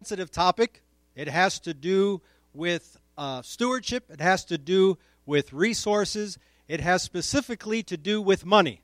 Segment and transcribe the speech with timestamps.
[0.00, 0.82] sensitive topic.
[1.14, 2.22] It has to do
[2.54, 6.38] with uh, stewardship, it has to do with resources,
[6.68, 8.80] it has specifically to do with money.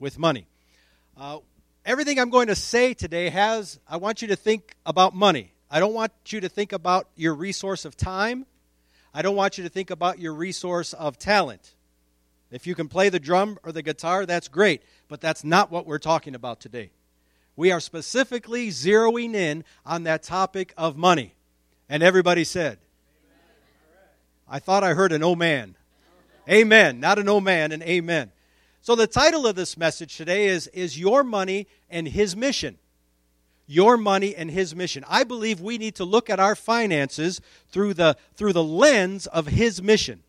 [0.00, 0.48] With money.
[1.16, 1.38] Uh,
[1.84, 5.52] everything I'm going to say today has, I want you to think about money.
[5.70, 8.44] I don't want you to think about your resource of time.
[9.14, 11.76] I don't want you to think about your resource of talent.
[12.50, 15.86] If you can play the drum or the guitar, that's great, but that's not what
[15.86, 16.90] we're talking about today.
[17.56, 21.34] We are specifically zeroing in on that topic of money.
[21.88, 22.78] And everybody said,
[24.48, 25.76] I thought I heard an oh man.
[26.48, 27.00] Amen.
[27.00, 28.32] Not an oh man, an amen.
[28.80, 32.78] So the title of this message today is Is Your Money and His Mission?
[33.66, 35.04] Your money and his mission.
[35.08, 39.46] I believe we need to look at our finances through the through the lens of
[39.46, 40.24] his mission.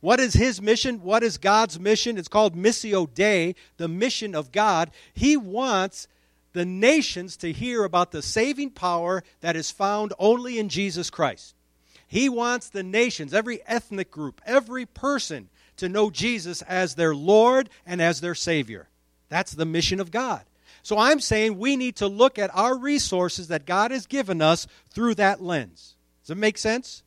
[0.00, 1.02] What is his mission?
[1.02, 2.16] What is God's mission?
[2.16, 4.90] It's called Missio Dei, the mission of God.
[5.12, 6.08] He wants
[6.52, 11.54] the nations to hear about the saving power that is found only in Jesus Christ.
[12.06, 17.70] He wants the nations, every ethnic group, every person to know Jesus as their Lord
[17.86, 18.88] and as their Savior.
[19.28, 20.42] That's the mission of God.
[20.82, 24.66] So I'm saying we need to look at our resources that God has given us
[24.90, 25.94] through that lens.
[26.22, 27.02] Does it make sense?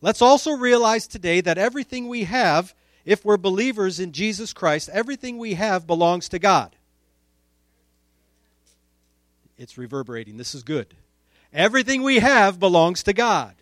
[0.00, 2.74] Let's also realize today that everything we have,
[3.04, 6.76] if we're believers in Jesus Christ, everything we have belongs to God
[9.58, 10.36] it's reverberating.
[10.36, 10.94] This is good.
[11.52, 13.54] Everything we have belongs to God.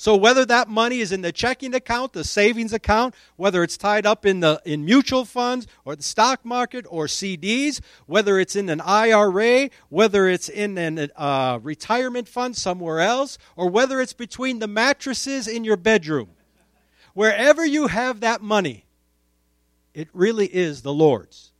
[0.00, 4.06] So whether that money is in the checking account, the savings account, whether it's tied
[4.06, 8.70] up in the in mutual funds or the stock market or CDs, whether it's in
[8.70, 14.58] an IRA, whether it's in a uh, retirement fund somewhere else, or whether it's between
[14.58, 16.30] the mattresses in your bedroom,
[17.12, 18.86] wherever you have that money,
[19.92, 21.52] it really is the Lord's.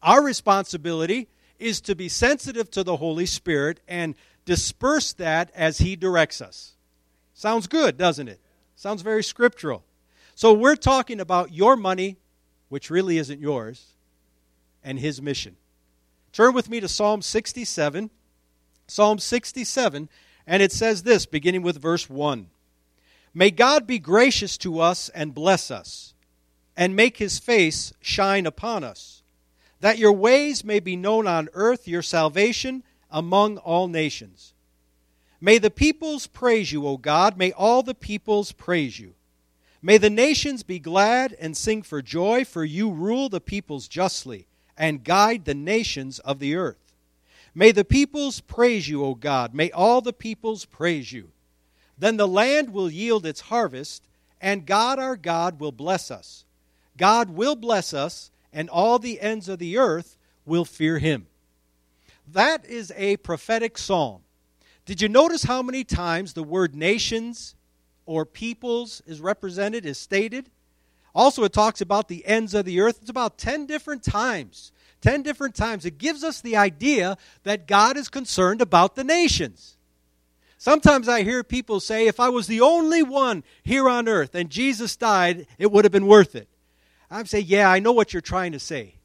[0.00, 1.26] Our responsibility
[1.58, 6.74] is to be sensitive to the Holy Spirit and disperse that as He directs us.
[7.32, 8.40] Sounds good, doesn't it?
[8.76, 9.84] Sounds very scriptural.
[10.34, 12.16] So we're talking about your money,
[12.68, 13.94] which really isn't yours,
[14.82, 15.56] and His mission.
[16.32, 18.10] Turn with me to Psalm 67.
[18.86, 20.08] Psalm 67,
[20.46, 22.48] and it says this, beginning with verse 1
[23.32, 26.14] May God be gracious to us and bless us,
[26.76, 29.13] and make his face shine upon us
[29.84, 34.54] that your ways may be known on earth, your salvation among all nations.
[35.42, 37.36] May the peoples praise you, O God.
[37.36, 39.12] May all the peoples praise you.
[39.82, 44.46] May the nations be glad and sing for joy, for you rule the peoples justly
[44.74, 46.94] and guide the nations of the earth.
[47.54, 49.52] May the peoples praise you, O God.
[49.52, 51.28] May all the peoples praise you.
[51.98, 54.02] Then the land will yield its harvest,
[54.40, 56.46] and God our God will bless us.
[56.96, 60.16] God will bless us and all the ends of the earth
[60.46, 61.26] will fear him.
[62.32, 64.22] That is a prophetic psalm.
[64.86, 67.54] Did you notice how many times the word nations
[68.06, 70.50] or peoples is represented, is stated?
[71.14, 72.98] Also, it talks about the ends of the earth.
[73.00, 74.72] It's about 10 different times.
[75.00, 75.84] 10 different times.
[75.84, 79.76] It gives us the idea that God is concerned about the nations.
[80.58, 84.48] Sometimes I hear people say, if I was the only one here on earth and
[84.48, 86.48] Jesus died, it would have been worth it.
[87.14, 88.96] I'm saying, yeah, I know what you're trying to say.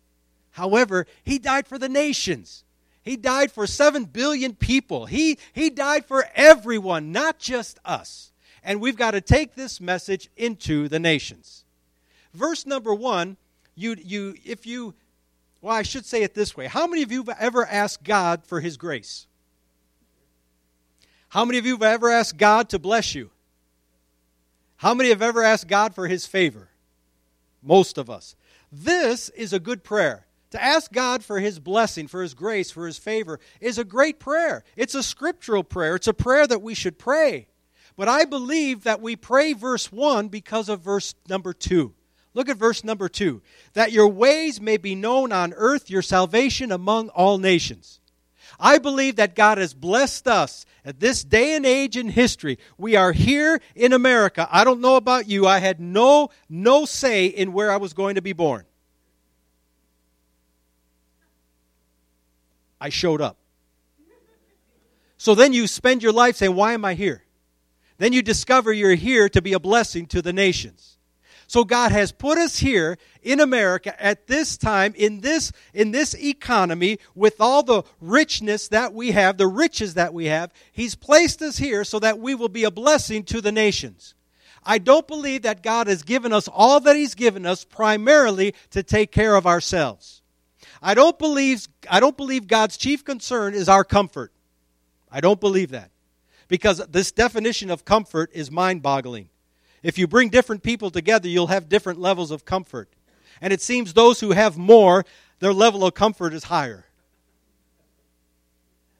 [0.50, 2.64] However, he died for the nations.
[3.04, 5.06] He died for 7 billion people.
[5.06, 8.32] He, he died for everyone, not just us.
[8.64, 11.64] And we've got to take this message into the nations.
[12.34, 13.38] Verse number one,
[13.76, 14.96] you, you, if you,
[15.62, 16.66] well, I should say it this way.
[16.66, 19.28] How many of you have ever asked God for his grace?
[21.30, 23.30] How many of you have ever asked God to bless you?
[24.78, 26.69] How many have ever asked God for his favor?
[27.62, 28.36] Most of us.
[28.72, 30.26] This is a good prayer.
[30.52, 34.20] To ask God for His blessing, for His grace, for His favor is a great
[34.20, 34.64] prayer.
[34.76, 35.96] It's a scriptural prayer.
[35.96, 37.48] It's a prayer that we should pray.
[37.96, 41.94] But I believe that we pray verse 1 because of verse number 2.
[42.34, 43.42] Look at verse number 2.
[43.74, 48.00] That your ways may be known on earth, your salvation among all nations.
[48.60, 52.60] I believe that God has blessed us at this day and age in history.
[52.78, 54.48] We are here in America.
[54.52, 55.48] I don't know about you.
[55.48, 58.66] I had no no say in where I was going to be born.
[62.80, 63.38] I showed up.
[65.18, 67.24] So then you spend your life saying, Why am I here?
[67.98, 70.99] Then you discover you're here to be a blessing to the nations.
[71.50, 76.14] So God has put us here in America at this time in this in this
[76.14, 80.54] economy with all the richness that we have, the riches that we have.
[80.72, 84.14] He's placed us here so that we will be a blessing to the nations.
[84.64, 88.84] I don't believe that God has given us all that he's given us primarily to
[88.84, 90.22] take care of ourselves.
[90.84, 94.32] I don't believe I don't believe God's chief concern is our comfort.
[95.12, 95.90] I don't believe that.
[96.48, 99.30] because this definition of comfort is mind boggling.
[99.84, 102.90] If you bring different people together, you'll have different levels of comfort.
[103.42, 105.06] And it seems those who have more,
[105.40, 106.86] their level of comfort is higher.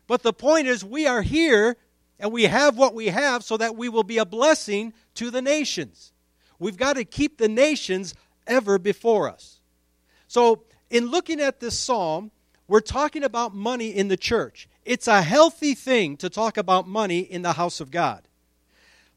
[0.08, 1.78] But the point is, we are here
[2.20, 5.42] and we have what we have so that we will be a blessing to the
[5.42, 6.12] nations.
[6.58, 8.14] We've got to keep the nations
[8.48, 9.60] ever before us.
[10.28, 12.32] So, in looking at this psalm,
[12.68, 14.68] we're talking about money in the church.
[14.86, 18.28] It's a healthy thing to talk about money in the house of God.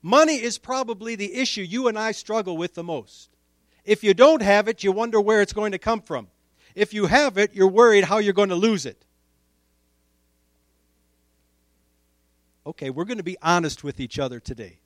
[0.02, 3.30] Money is probably the issue you and I struggle with the most.
[3.84, 6.28] If you don't have it, you wonder where it's going to come from.
[6.74, 9.04] If you have it, you're worried how you're going to lose it.
[12.66, 14.78] Okay, we're going to be honest with each other today.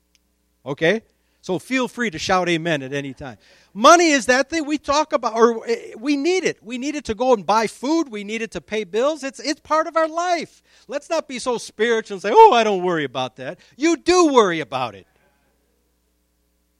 [0.65, 1.01] Okay?
[1.47, 3.37] So feel free to shout amen at any time.
[3.73, 6.61] Money is that thing we talk about, or eh, we need it.
[6.61, 8.09] We need it to go and buy food.
[8.09, 9.23] We need it to pay bills.
[9.23, 10.61] It's, it's part of our life.
[10.89, 13.59] Let's not be so spiritual and say, oh, I don't worry about that.
[13.77, 15.07] You do worry about it.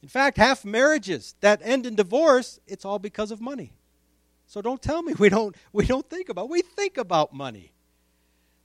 [0.04, 3.72] In fact, half marriages that end in divorce, it's all because of money.
[4.48, 7.72] So don't tell me we don't, we don't think about We think about money.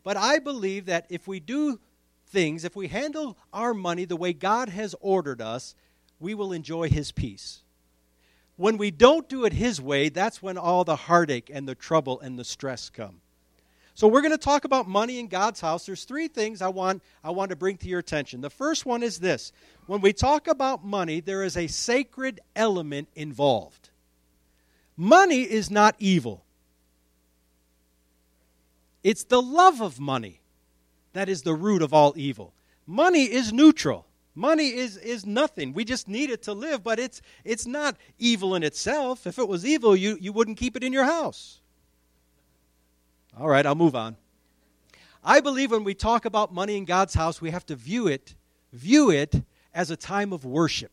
[0.02, 1.78] But I believe that if we do
[2.26, 5.76] things, if we handle our money the way God has ordered us,
[6.22, 7.62] we will enjoy His peace.
[8.56, 12.20] When we don't do it His way, that's when all the heartache and the trouble
[12.20, 13.20] and the stress come.
[13.94, 15.84] So we're going to talk about money in God's house.
[15.84, 18.40] There's three things I want I want to bring to your attention.
[18.40, 19.52] The first one is this.
[19.86, 23.90] When we talk about money, there is a sacred element involved.
[24.96, 26.44] Money is not evil.
[29.02, 30.40] It's the love of money
[31.12, 32.54] that is the root of all evil.
[32.86, 34.06] Money is neutral.
[34.34, 35.74] Money is, is nothing.
[35.74, 39.26] We just need it to live, but it's, it's not evil in itself.
[39.26, 41.60] If it was evil, you, you wouldn't keep it in your house.
[43.38, 44.16] All right, I'll move on.
[45.22, 48.34] I believe when we talk about money in God's house, we have to view it,
[48.72, 49.42] view it
[49.74, 50.92] as a time of worship.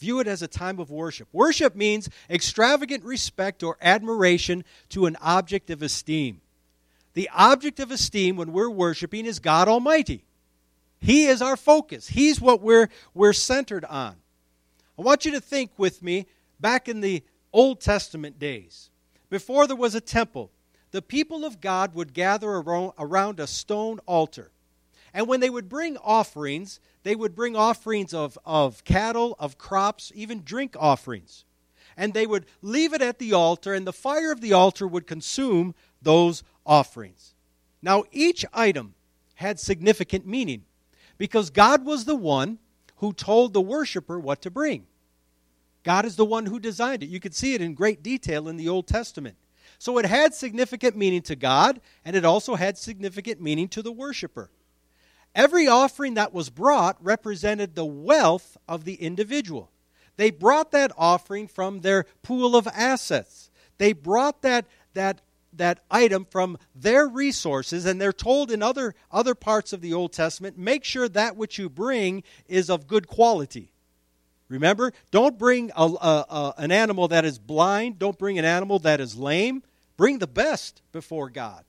[0.00, 1.28] View it as a time of worship.
[1.32, 6.40] Worship means extravagant respect or admiration to an object of esteem.
[7.14, 10.24] The object of esteem when we're worshiping is God Almighty.
[11.02, 12.06] He is our focus.
[12.06, 14.14] He's what we're, we're centered on.
[14.96, 16.26] I want you to think with me
[16.60, 18.88] back in the Old Testament days.
[19.28, 20.52] Before there was a temple,
[20.92, 24.52] the people of God would gather around a stone altar.
[25.12, 30.12] And when they would bring offerings, they would bring offerings of, of cattle, of crops,
[30.14, 31.44] even drink offerings.
[31.96, 35.08] And they would leave it at the altar, and the fire of the altar would
[35.08, 37.34] consume those offerings.
[37.82, 38.94] Now, each item
[39.34, 40.62] had significant meaning
[41.22, 42.58] because God was the one
[42.96, 44.88] who told the worshiper what to bring.
[45.84, 47.10] God is the one who designed it.
[47.10, 49.36] You can see it in great detail in the Old Testament.
[49.78, 53.92] So it had significant meaning to God, and it also had significant meaning to the
[53.92, 54.50] worshiper.
[55.32, 59.70] Every offering that was brought represented the wealth of the individual.
[60.16, 63.48] They brought that offering from their pool of assets.
[63.78, 65.20] They brought that, that
[65.52, 70.12] that item from their resources and they're told in other other parts of the Old
[70.12, 73.72] Testament make sure that which you bring is of good quality.
[74.48, 77.98] Remember don't bring a, a, a, an animal that is blind.
[77.98, 79.62] Don't bring an animal that is lame.
[79.96, 81.64] Bring the best before God.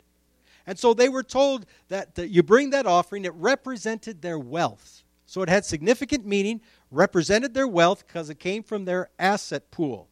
[0.65, 5.03] And so they were told that, that you bring that offering it represented their wealth.
[5.25, 10.07] So it had significant meaning represented their wealth because it came from their asset pool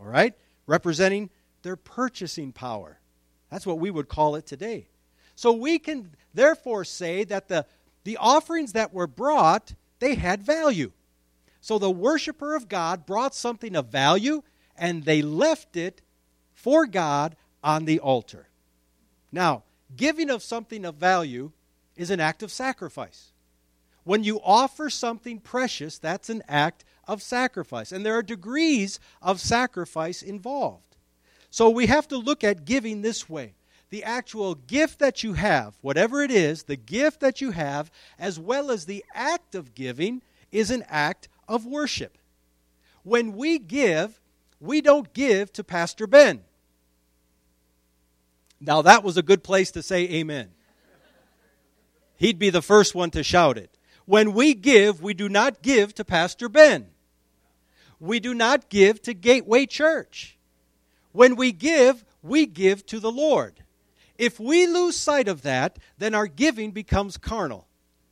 [0.00, 0.34] all right?
[0.66, 1.30] Representing
[1.62, 2.99] their purchasing power
[3.50, 4.88] that's what we would call it today.
[5.34, 7.66] So we can therefore say that the,
[8.04, 10.92] the offerings that were brought, they had value.
[11.60, 14.42] So the worshiper of God brought something of value
[14.76, 16.00] and they left it
[16.54, 18.48] for God on the altar.
[19.32, 19.64] Now,
[19.96, 21.52] giving of something of value
[21.96, 23.32] is an act of sacrifice.
[24.04, 27.92] When you offer something precious, that's an act of sacrifice.
[27.92, 30.89] And there are degrees of sacrifice involved.
[31.50, 33.54] So we have to look at giving this way
[33.90, 38.38] the actual gift that you have, whatever it is, the gift that you have, as
[38.38, 42.16] well as the act of giving, is an act of worship.
[43.02, 44.20] When we give,
[44.60, 46.44] we don't give to Pastor Ben.
[48.60, 50.50] Now, that was a good place to say amen.
[52.16, 53.70] He'd be the first one to shout it.
[54.04, 56.88] When we give, we do not give to Pastor Ben.
[57.98, 60.36] We do not give to Gateway Church.
[61.12, 63.62] When we give, we give to the Lord.
[64.18, 67.66] If we lose sight of that, then our giving becomes carnal.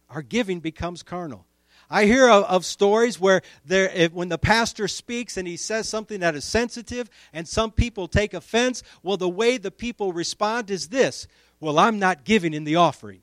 [0.09, 1.45] Our giving becomes carnal.
[1.91, 5.89] I hear of, of stories where there, if, when the pastor speaks and he says
[5.89, 10.71] something that is sensitive and some people take offense, well, the way the people respond
[10.71, 11.27] is this
[11.61, 13.21] Well, I'm not giving in the offering.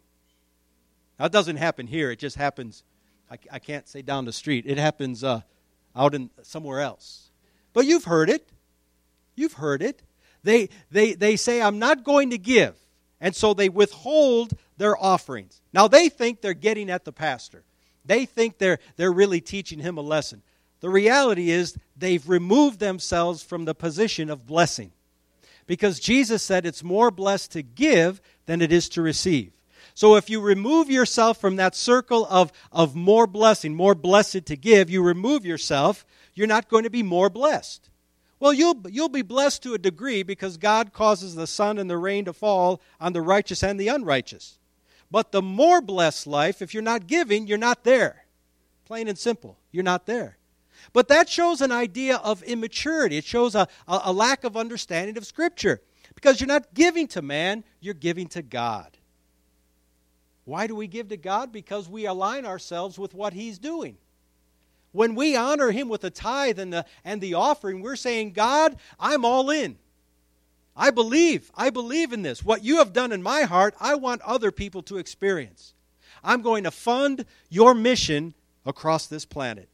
[1.20, 2.12] Now, it doesn't happen here.
[2.12, 2.84] It just happens,
[3.32, 4.66] I, I can't say down the street.
[4.68, 5.42] It happens uh,
[5.96, 7.30] out in somewhere else.
[7.74, 8.50] But you've heard it.
[9.36, 10.02] You've heard it.
[10.44, 12.76] They, they, they say, I'm not going to give.
[13.20, 15.62] And so they withhold their offerings.
[15.74, 17.64] Now, they think they're getting at the pastor.
[18.06, 20.44] They think they're, they're really teaching him a lesson.
[20.82, 24.92] The reality is they've removed themselves from the position of blessing.
[25.66, 29.52] Because Jesus said it's more blessed to give than it is to receive.
[29.96, 34.58] So if you remove yourself from that circle of, of more blessing, more blessed to
[34.58, 37.90] give, you remove yourself, you're not going to be more blessed.
[38.40, 41.98] Well, you'll, you'll be blessed to a degree because God causes the sun and the
[41.98, 44.60] rain to fall on the righteous and the unrighteous.
[45.10, 48.26] But the more blessed life, if you're not giving, you're not there.
[48.86, 49.58] Plain and simple.
[49.72, 50.38] You're not there.
[50.94, 53.18] But that shows an idea of immaturity.
[53.18, 55.82] It shows a, a, a lack of understanding of Scripture.
[56.14, 58.98] Because you're not giving to man, you're giving to God.
[60.46, 61.52] Why do we give to God?
[61.52, 63.98] Because we align ourselves with what He's doing.
[64.96, 68.78] When we honor Him with the tithe and the, and the offering, we're saying, God,
[68.98, 69.78] I'm all in.
[70.74, 71.52] I believe.
[71.54, 72.46] I believe in this.
[72.46, 75.74] What you have done in my heart, I want other people to experience.
[76.24, 78.36] I'm going to fund your mission
[78.66, 79.68] across this planet.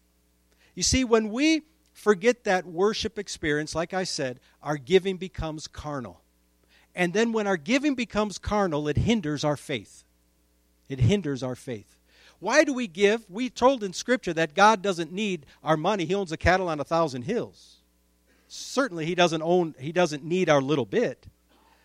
[0.73, 1.63] You see, when we
[1.93, 6.21] forget that worship experience, like I said, our giving becomes carnal.
[6.95, 10.03] And then when our giving becomes carnal, it hinders our faith.
[10.89, 12.00] It hinders our faith.
[12.41, 13.23] Why do we give?
[13.29, 16.05] We told in Scripture that God doesn't need our money.
[16.05, 17.77] He owns a cattle on a thousand hills.
[18.47, 19.75] Certainly, He doesn't own.
[19.79, 21.27] He doesn't need our little bit.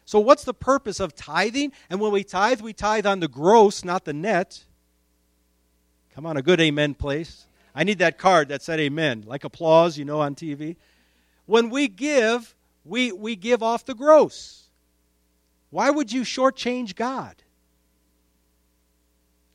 [0.07, 1.73] So, what's the purpose of tithing?
[1.91, 4.65] And when we tithe, we tithe on the gross, not the net.
[6.15, 7.47] Come on, a good amen, place.
[7.75, 10.77] I need that card that said amen, like applause, you know, on TV.
[11.45, 14.71] When we give, we, we give off the gross.
[15.69, 17.37] Why would you shortchange God?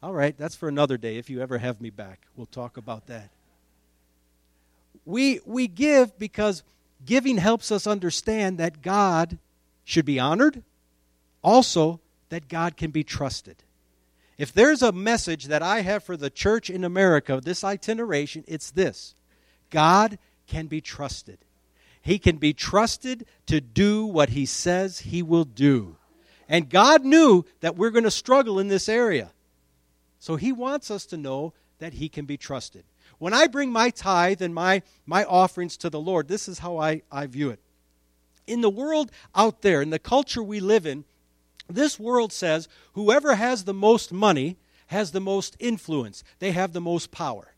[0.03, 1.17] All right, that's for another day.
[1.17, 3.29] If you ever have me back, we'll talk about that.
[5.05, 6.63] We, we give because
[7.05, 9.37] giving helps us understand that God
[9.83, 10.63] should be honored,
[11.43, 13.57] also, that God can be trusted.
[14.37, 18.71] If there's a message that I have for the church in America, this itineration, it's
[18.71, 19.13] this
[19.69, 20.17] God
[20.47, 21.37] can be trusted.
[22.01, 25.97] He can be trusted to do what He says He will do.
[26.49, 29.31] And God knew that we're going to struggle in this area.
[30.21, 32.83] So he wants us to know that he can be trusted.
[33.17, 36.77] When I bring my tithe and my, my offerings to the Lord, this is how
[36.77, 37.59] I, I view it.
[38.45, 41.05] In the world out there, in the culture we live in,
[41.67, 46.81] this world says whoever has the most money has the most influence, they have the
[46.81, 47.55] most power.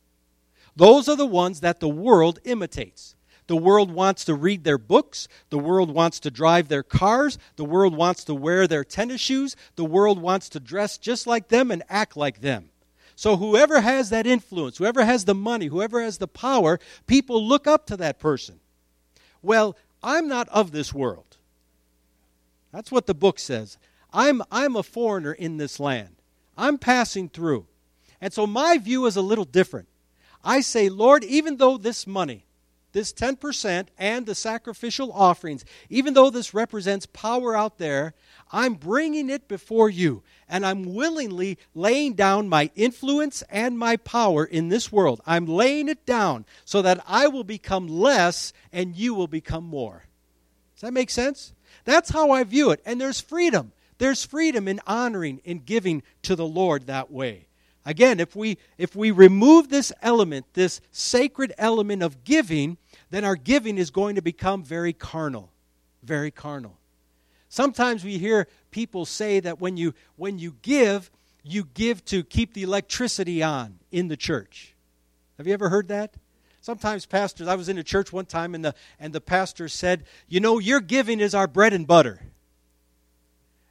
[0.74, 3.16] Those are the ones that the world imitates.
[3.48, 5.28] The world wants to read their books.
[5.50, 7.38] The world wants to drive their cars.
[7.56, 9.56] The world wants to wear their tennis shoes.
[9.76, 12.70] The world wants to dress just like them and act like them.
[13.16, 17.68] So, whoever has that influence, whoever has the money, whoever has the power, people look
[17.68, 18.60] up to that person.
[19.42, 21.38] Well, I'm not of this world.
[22.72, 23.78] That's what the book says.
[24.12, 26.16] I'm, I'm a foreigner in this land,
[26.58, 27.68] I'm passing through.
[28.20, 29.90] And so, my view is a little different.
[30.44, 32.46] I say, Lord, even though this money,
[32.94, 38.14] this 10% and the sacrificial offerings, even though this represents power out there,
[38.52, 40.24] I'm bringing it before you.
[40.48, 45.22] And I'm willingly laying down my influence and my power in this world.
[45.26, 50.06] I'm laying it down so that I will become less and you will become more.
[50.76, 51.54] Does that make sense?
[51.86, 52.82] That's how I view it.
[52.86, 53.72] And there's freedom.
[53.98, 57.48] There's freedom in honoring, in giving to the Lord that way.
[57.86, 62.78] Again, if we if we remove this element, this sacred element of giving,
[63.14, 65.52] then our giving is going to become very carnal,
[66.02, 66.80] very carnal.
[67.48, 71.12] Sometimes we hear people say that when you when you give,
[71.44, 74.74] you give to keep the electricity on in the church.
[75.38, 76.16] Have you ever heard that?
[76.60, 80.06] Sometimes pastors, I was in a church one time and the and the pastor said,
[80.28, 82.20] "You know, your giving is our bread and butter."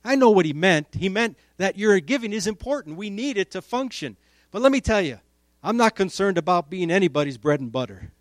[0.05, 0.87] I know what he meant.
[0.93, 2.97] He meant that your giving is important.
[2.97, 4.17] We need it to function.
[4.53, 5.19] But let me tell you,
[5.65, 8.13] I'm not concerned about being anybody's bread and butter.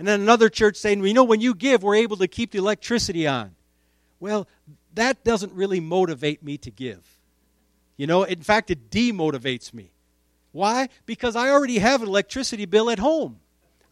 [0.00, 2.52] And then another church saying, well, you know, when you give, we're able to keep
[2.52, 3.54] the electricity on.
[4.18, 4.48] Well,
[4.94, 7.06] that doesn't really motivate me to give.
[7.98, 9.92] You know, in fact, it demotivates me.
[10.52, 10.88] Why?
[11.04, 13.40] Because I already have an electricity bill at home.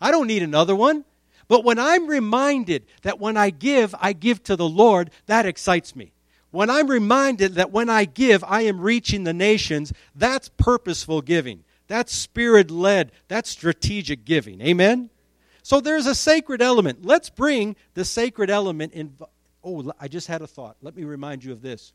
[0.00, 1.05] I don't need another one.
[1.47, 5.95] But when I'm reminded that when I give, I give to the Lord, that excites
[5.95, 6.15] me.
[6.53, 11.65] When I'm reminded that when I give, I am reaching the nations, that's purposeful giving.
[11.87, 13.12] That's spirit led.
[13.29, 14.62] That's strategic giving.
[14.62, 15.11] Amen?
[15.69, 17.05] So there's a sacred element.
[17.05, 19.13] Let's bring the sacred element in.
[19.63, 20.79] Oh, I just had a thought.
[20.81, 21.93] Let me remind you of this.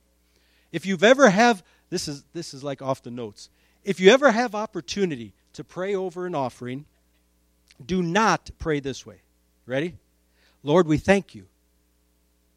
[0.72, 3.50] If you've ever have this is this is like off the notes.
[3.84, 6.86] if you ever have opportunity to pray over an offering,
[7.84, 9.22] do not pray this way.
[9.66, 9.96] Ready?
[10.62, 11.48] Lord, we thank you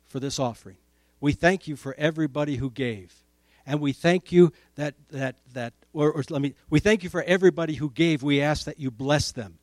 [0.09, 0.77] for this offering.
[1.23, 3.15] We thank you for everybody who gave.
[3.65, 7.23] And we thank you that, that, that or, or let me, we thank you for
[7.23, 8.23] everybody who gave.
[8.23, 9.57] We ask that you bless them.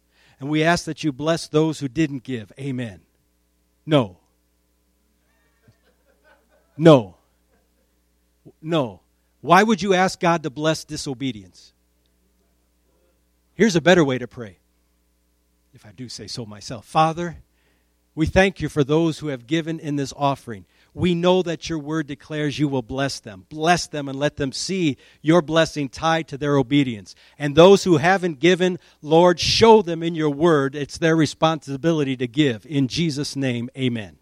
[0.43, 2.51] And we ask that you bless those who didn't give.
[2.59, 2.99] Amen.
[3.85, 4.17] No.
[6.75, 7.15] No.
[8.61, 8.99] No.
[9.39, 11.71] Why would you ask God to bless disobedience?
[13.53, 14.57] Here's a better way to pray,
[15.73, 16.83] if I do say so myself.
[16.83, 17.37] Father,
[18.13, 20.65] we thank you for those who have given in this offering.
[20.95, 23.45] We know that your word declares you will bless them.
[23.49, 27.15] Bless them and let them see your blessing tied to their obedience.
[27.39, 32.27] And those who haven't given, Lord, show them in your word it's their responsibility to
[32.27, 32.65] give.
[32.67, 34.17] In Jesus' name, amen.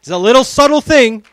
[0.00, 1.24] It's a little subtle thing,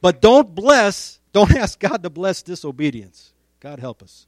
[0.00, 3.32] but don't bless, don't ask God to bless disobedience.
[3.58, 4.26] God help us.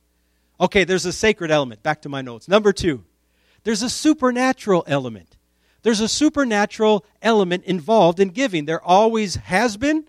[0.61, 1.85] Okay, there's a sacred element.
[1.85, 2.49] Back to my notes.
[2.49, 3.04] Number two,
[3.62, 5.38] there's a supernatural element.
[5.82, 8.64] There's a supernatural element involved in giving.
[8.64, 10.04] There always has been,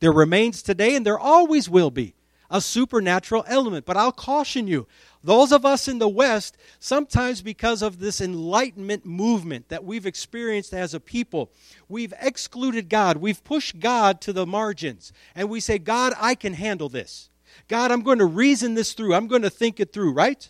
[0.00, 2.14] there remains today, and there always will be
[2.50, 3.86] a supernatural element.
[3.86, 4.86] But I'll caution you
[5.26, 10.72] those of us in the West, sometimes because of this enlightenment movement that we've experienced
[10.72, 11.50] as a people,
[11.88, 13.16] we've excluded God.
[13.16, 15.12] We've pushed God to the margins.
[15.34, 17.28] And we say, God, I can handle this.
[17.66, 19.14] God, I'm going to reason this through.
[19.14, 20.48] I'm going to think it through, right?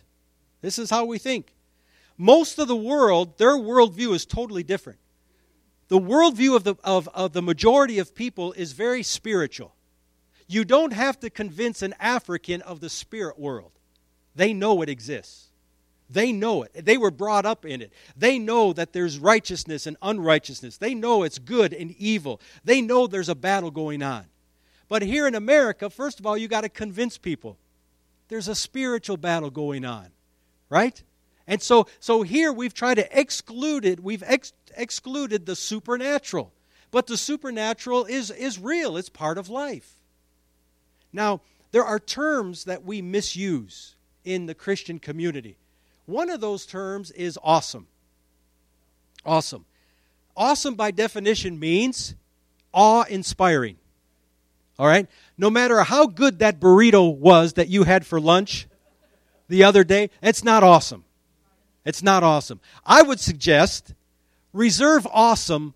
[0.61, 1.53] This is how we think.
[2.17, 4.99] Most of the world, their worldview is totally different.
[5.87, 9.73] The worldview of the, of, of the majority of people is very spiritual.
[10.47, 13.71] You don't have to convince an African of the spirit world.
[14.35, 15.47] They know it exists.
[16.09, 16.71] They know it.
[16.73, 17.91] They were brought up in it.
[18.15, 20.77] They know that there's righteousness and unrighteousness.
[20.77, 22.39] They know it's good and evil.
[22.63, 24.25] They know there's a battle going on.
[24.87, 27.57] But here in America, first of all, you got to convince people
[28.29, 30.07] there's a spiritual battle going on,
[30.69, 31.01] right?
[31.47, 34.01] And so, so here we've tried to exclude it.
[34.01, 36.51] We've ex- excluded the supernatural.
[36.91, 39.95] But the supernatural is, is real, it's part of life.
[41.11, 45.57] Now, there are terms that we misuse in the Christian community.
[46.05, 47.87] One of those terms is awesome.
[49.25, 49.65] Awesome.
[50.35, 52.15] Awesome, by definition, means
[52.73, 53.77] awe inspiring.
[54.79, 55.07] All right?
[55.37, 58.67] No matter how good that burrito was that you had for lunch
[59.47, 61.03] the other day, it's not awesome.
[61.87, 62.59] It's not awesome.
[62.85, 63.93] I would suggest
[64.51, 65.73] reserve awesome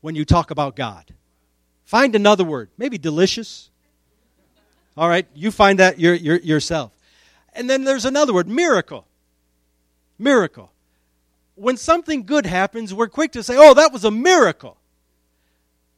[0.00, 1.04] when you talk about God.
[1.84, 3.68] Find another word, maybe delicious.
[4.96, 6.92] All right, you find that your, your, yourself.
[7.52, 9.06] And then there's another word, miracle.
[10.18, 10.72] Miracle.
[11.56, 14.78] When something good happens, we're quick to say, oh, that was a miracle.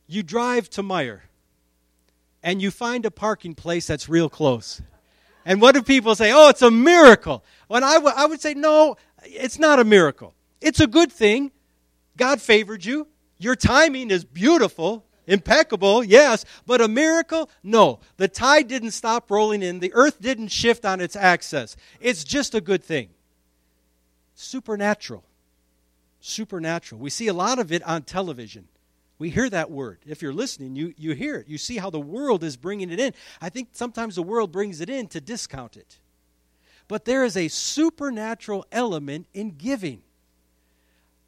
[0.09, 1.21] You drive to Meijer
[2.43, 4.83] and you find a parking place that's real close.
[5.45, 6.33] And what do people say?
[6.33, 7.45] Oh, it's a miracle.
[7.69, 8.97] When I, w- I would say, no,
[9.29, 10.35] it's not a miracle.
[10.61, 11.53] It's a good thing.
[12.17, 13.07] God favored you.
[13.39, 17.51] Your timing is beautiful, impeccable, yes, but a miracle?
[17.63, 18.01] No.
[18.17, 21.77] The tide didn't stop rolling in, the earth didn't shift on its axis.
[22.01, 23.11] It's just a good thing.
[24.35, 25.25] Supernatural.
[26.21, 27.01] Supernatural.
[27.01, 28.69] We see a lot of it on television.
[29.19, 29.99] We hear that word.
[30.07, 31.49] If you're listening, you, you hear it.
[31.49, 33.15] You see how the world is bringing it in.
[33.41, 35.99] I think sometimes the world brings it in to discount it.
[36.89, 40.03] But there is a supernatural element in giving.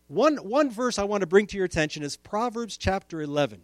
[0.07, 3.63] One, one verse I want to bring to your attention is Proverbs chapter 11.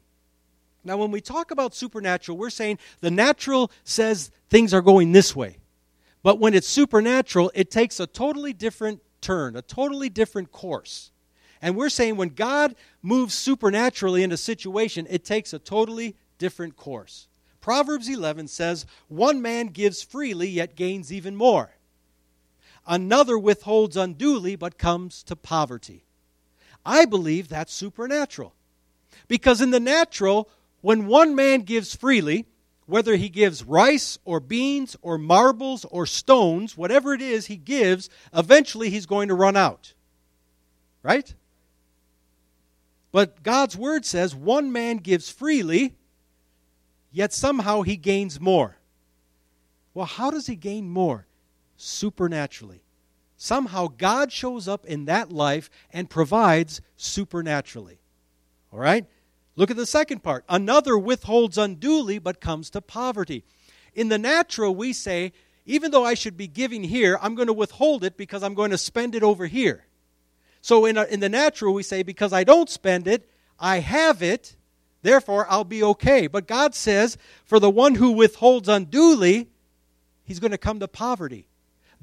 [0.85, 5.35] Now, when we talk about supernatural, we're saying the natural says things are going this
[5.35, 5.57] way.
[6.23, 11.11] But when it's supernatural, it takes a totally different turn, a totally different course.
[11.63, 16.77] And we're saying when God moves supernaturally in a situation, it takes a totally different
[16.77, 17.29] course.
[17.63, 21.71] Proverbs 11 says, One man gives freely, yet gains even more.
[22.87, 26.05] Another withholds unduly, but comes to poverty.
[26.85, 28.55] I believe that's supernatural.
[29.27, 32.47] Because in the natural, when one man gives freely,
[32.87, 38.11] whether he gives rice or beans or marbles or stones, whatever it is he gives,
[38.35, 39.95] eventually he's going to run out.
[41.03, 41.35] Right?
[43.13, 45.95] But God's word says one man gives freely,
[47.13, 48.77] yet somehow he gains more.
[49.95, 51.27] Well, how does he gain more?
[51.77, 52.83] Supernaturally.
[53.37, 57.99] Somehow God shows up in that life and provides supernaturally.
[58.73, 59.07] All right?
[59.57, 60.45] Look at the second part.
[60.49, 63.45] Another withholds unduly but comes to poverty.
[63.95, 65.33] In the natural, we say,
[65.67, 68.71] even though I should be giving here, I'm going to withhold it because I'm going
[68.71, 69.85] to spend it over here.
[70.61, 74.23] So in, a, in the natural, we say, because I don't spend it, I have
[74.23, 74.57] it,
[75.03, 76.27] therefore I'll be okay.
[76.27, 79.49] But God says, for the one who withholds unduly,
[80.25, 81.47] he's going to come to poverty.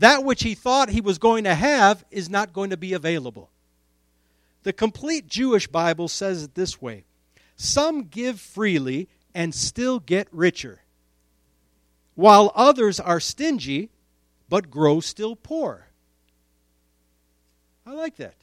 [0.02, 3.52] That which he thought he was going to have is not going to be available.
[4.64, 7.04] The complete Jewish Bible says it this way
[7.56, 10.82] Some give freely and still get richer,
[12.16, 13.92] while others are stingy
[14.50, 15.86] but grow still poor.
[17.86, 18.34] I like that.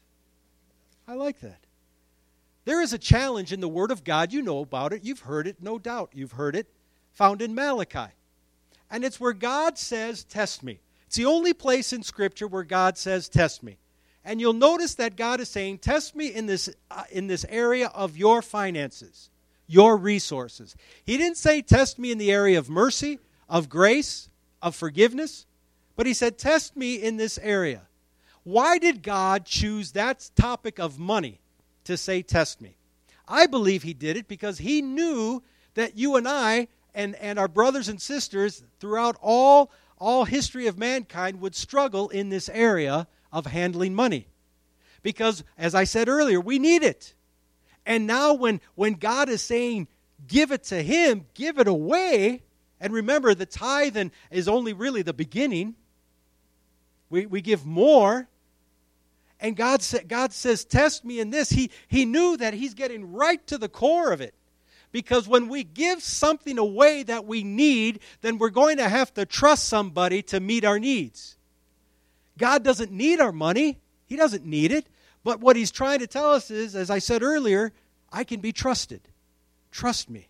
[1.09, 1.59] I like that.
[2.67, 4.33] There is a challenge in the Word of God.
[4.33, 5.03] You know about it.
[5.03, 6.11] You've heard it, no doubt.
[6.15, 6.69] You've heard it
[7.11, 8.13] found in Malachi.
[8.93, 10.79] And it's where God says, Test me.
[11.09, 13.79] It's the only place in Scripture where God says, Test me.
[14.25, 17.89] And you'll notice that God is saying, Test me in this, uh, in this area
[17.89, 19.31] of your finances,
[19.67, 20.77] your resources.
[21.05, 23.19] He didn't say, Test me in the area of mercy,
[23.49, 24.29] of grace,
[24.61, 25.47] of forgiveness,
[25.97, 27.83] but He said, Test me in this area.
[28.45, 31.41] Why did God choose that topic of money?
[31.89, 32.77] to say, Test me.
[33.27, 35.43] I believe he did it because he knew
[35.73, 40.79] that you and I and, and our brothers and sisters throughout all, all history of
[40.79, 44.27] mankind would struggle in this area of handling money.
[45.03, 47.15] Because, as I said earlier, we need it.
[47.87, 49.89] And now, when, when God is saying,
[50.27, 52.43] give it to Him, give it away,
[52.81, 53.97] and remember, the tithe
[54.31, 55.75] is only really the beginning.
[57.11, 58.29] We, we give more
[59.41, 61.51] and God, sa- God says, Test me in this.
[61.51, 64.35] He, he knew that He's getting right to the core of it.
[64.91, 69.27] Because when we give something away that we need, then we're going to have to
[69.27, 71.37] trust somebody to meet our needs.
[72.39, 74.87] God doesn't need our money, He doesn't need it.
[75.25, 77.73] But what He's trying to tell us is, as I said earlier,
[78.13, 79.03] I can be trusted.
[79.71, 80.29] Trust me.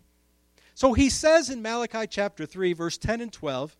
[0.73, 3.77] So He says in Malachi chapter 3, verse 10 and 12,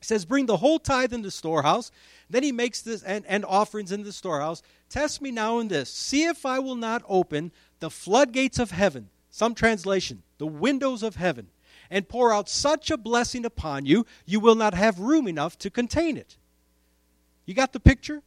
[0.00, 1.92] He says, Bring the whole tithe in the storehouse
[2.30, 4.62] then he makes this and, and offerings in the storehouse.
[4.88, 5.90] Test me now in this.
[5.90, 9.08] See if I will not open the floodgates of heaven.
[9.38, 11.46] Some translation, the windows of heaven,
[11.92, 15.70] and pour out such a blessing upon you, you will not have room enough to
[15.70, 16.36] contain it.
[17.46, 18.24] You got the picture?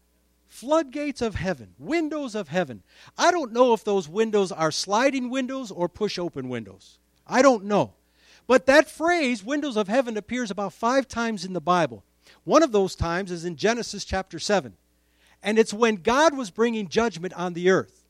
[0.48, 2.84] Floodgates of heaven, windows of heaven.
[3.18, 6.98] I don't know if those windows are sliding windows or push open windows.
[7.28, 7.92] I don't know.
[8.48, 12.06] But that phrase, windows of heaven, appears about five times in the Bible.
[12.46, 14.78] One of those times is in Genesis chapter 7.
[15.44, 18.01] And it's when God was bringing judgment on the earth.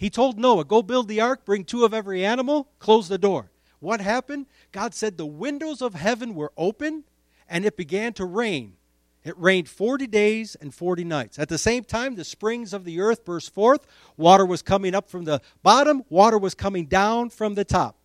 [0.00, 3.50] He told Noah, Go build the ark, bring two of every animal, close the door.
[3.80, 4.46] What happened?
[4.72, 7.04] God said the windows of heaven were open
[7.50, 8.76] and it began to rain.
[9.24, 11.38] It rained 40 days and 40 nights.
[11.38, 13.86] At the same time, the springs of the earth burst forth.
[14.16, 17.96] Water was coming up from the bottom, water was coming down from the top.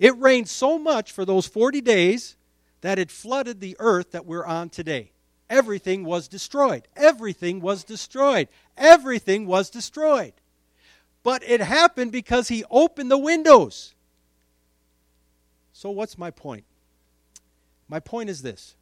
[0.00, 2.34] It rained so much for those 40 days
[2.80, 5.12] that it flooded the earth that we're on today
[5.48, 6.88] everything was destroyed.
[6.96, 8.48] Everything was destroyed.
[8.76, 10.32] Everything was destroyed.
[11.26, 13.96] But it happened because he opened the windows.
[15.72, 16.62] So, what's my point?
[17.88, 18.76] My point is this.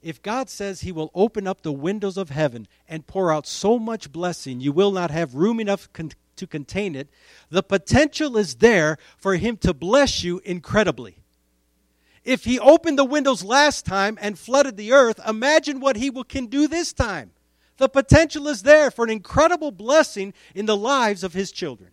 [0.00, 3.78] If God says he will open up the windows of heaven and pour out so
[3.78, 7.10] much blessing, you will not have room enough con- to contain it,
[7.50, 11.16] the potential is there for him to bless you incredibly.
[12.24, 16.24] If he opened the windows last time and flooded the earth, imagine what he will,
[16.24, 17.33] can do this time.
[17.76, 21.90] The potential is there for an incredible blessing in the lives of his children.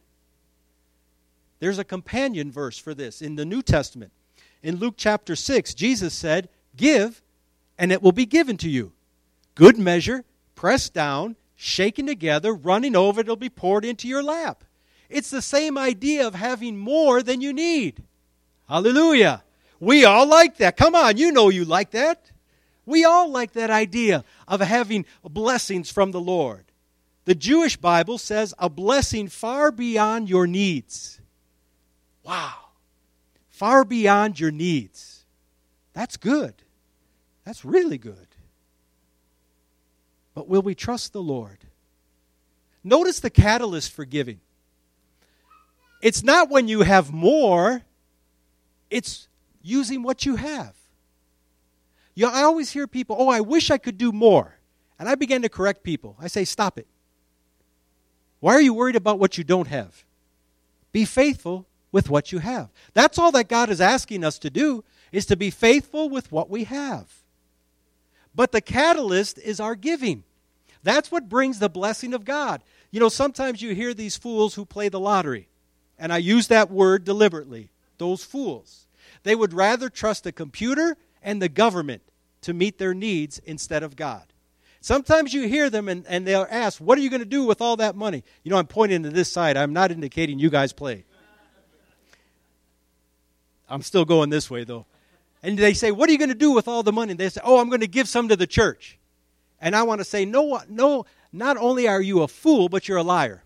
[1.60, 4.12] There's a companion verse for this in the New Testament.
[4.64, 7.22] In Luke chapter 6, Jesus said, Give,
[7.78, 8.94] and it will be given to you.
[9.56, 10.24] Good measure,
[10.56, 14.64] pressed down, shaken together, running over, it'll be poured into your lap.
[15.10, 18.04] It's the same idea of having more than you need.
[18.68, 19.44] Hallelujah.
[19.80, 20.78] We all like that.
[20.78, 22.32] Come on, you know you like that.
[22.86, 26.66] We all like that idea of having blessings from the Lord.
[27.26, 31.22] The Jewish Bible says a blessing far beyond your needs.
[32.24, 32.54] Wow.
[33.50, 35.26] Far beyond your needs.
[35.94, 36.56] That's good.
[37.46, 38.28] That's really good.
[40.34, 41.60] But will we trust the Lord?
[42.84, 44.40] Notice the catalyst for giving.
[46.02, 47.84] It's not when you have more,
[48.90, 49.28] it's
[49.62, 50.76] using what you have.
[52.22, 54.54] You know, I always hear people, oh, I wish I could do more.
[55.00, 56.16] And I begin to correct people.
[56.20, 56.86] I say, stop it.
[58.42, 60.06] Why are you worried about what you don't have?
[60.92, 62.70] Be faithful with what you have.
[62.94, 66.48] That's all that God is asking us to do, is to be faithful with what
[66.48, 67.12] we have.
[68.36, 70.24] But the catalyst is our giving.
[70.84, 72.62] That's what brings the blessing of God.
[72.92, 75.48] You know, sometimes you hear these fools who play the lottery,
[75.98, 78.86] and I use that word deliberately those fools.
[79.24, 82.04] They would rather trust the computer and the government
[82.42, 84.24] to meet their needs instead of God.
[84.82, 87.62] Sometimes you hear them and, and they'll ask, What are you going to do with
[87.62, 88.24] all that money?
[88.44, 89.56] You know, I'm pointing to this side.
[89.56, 91.06] I'm not indicating you guys play.
[93.70, 94.86] I'm still going this way, though.
[95.44, 97.12] And they say, What are you going to do with all the money?
[97.12, 98.98] And they say, Oh, I'm going to give some to the church.
[99.60, 102.98] And I want to say, No, no, not only are you a fool, but you're
[102.98, 103.44] a liar.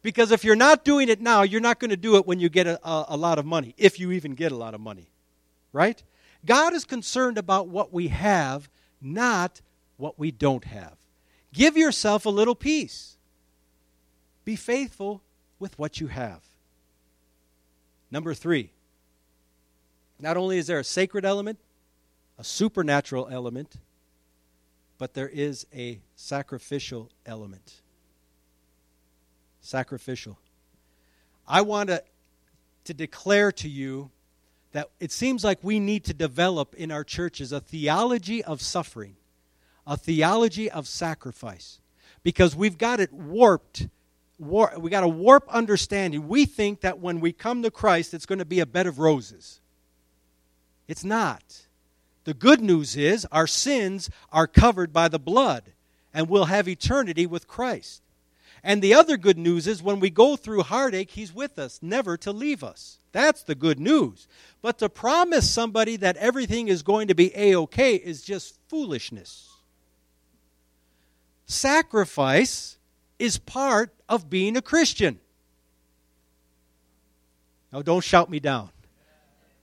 [0.00, 2.48] Because if you're not doing it now, you're not going to do it when you
[2.48, 5.10] get a, a, a lot of money, if you even get a lot of money.
[5.72, 6.02] Right?
[6.44, 8.68] God is concerned about what we have,
[9.00, 9.60] not
[9.96, 10.96] what we don't have.
[11.52, 13.16] Give yourself a little peace.
[14.44, 15.22] Be faithful
[15.58, 16.42] with what you have.
[18.10, 18.70] Number three,
[20.20, 21.58] not only is there a sacred element,
[22.38, 23.76] a supernatural element,
[24.96, 27.82] but there is a sacrificial element.
[29.60, 30.38] Sacrificial.
[31.46, 32.02] I want to,
[32.84, 34.10] to declare to you
[34.72, 39.16] that it seems like we need to develop in our churches a theology of suffering,
[39.86, 41.80] a theology of sacrifice,
[42.22, 43.88] because we've got it warped.
[44.38, 46.28] War, we got a warp understanding.
[46.28, 48.98] We think that when we come to Christ, it's going to be a bed of
[48.98, 49.60] roses.
[50.86, 51.66] It's not.
[52.24, 55.72] The good news is our sins are covered by the blood,
[56.12, 58.02] and we'll have eternity with Christ.
[58.62, 62.16] And the other good news is when we go through heartache, He's with us, never
[62.18, 62.97] to leave us.
[63.18, 64.28] That's the good news.
[64.62, 69.50] But to promise somebody that everything is going to be A OK is just foolishness.
[71.44, 72.78] Sacrifice
[73.18, 75.18] is part of being a Christian.
[77.72, 78.70] Now, don't shout me down.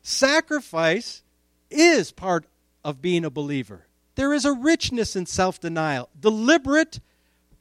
[0.01, 1.23] Sacrifice
[1.71, 2.47] is part
[2.83, 3.87] of being a believer.
[4.15, 6.99] There is a richness in self denial, deliberate,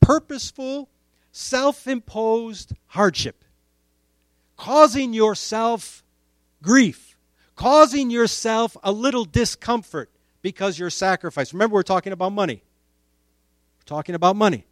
[0.01, 0.89] purposeful,
[1.31, 3.45] self imposed hardship,
[4.65, 6.03] causing yourself
[6.63, 7.19] grief,
[7.55, 11.53] causing yourself a little discomfort because you're sacrificed.
[11.53, 12.63] Remember, we're talking about money.
[13.79, 14.67] We're talking about money.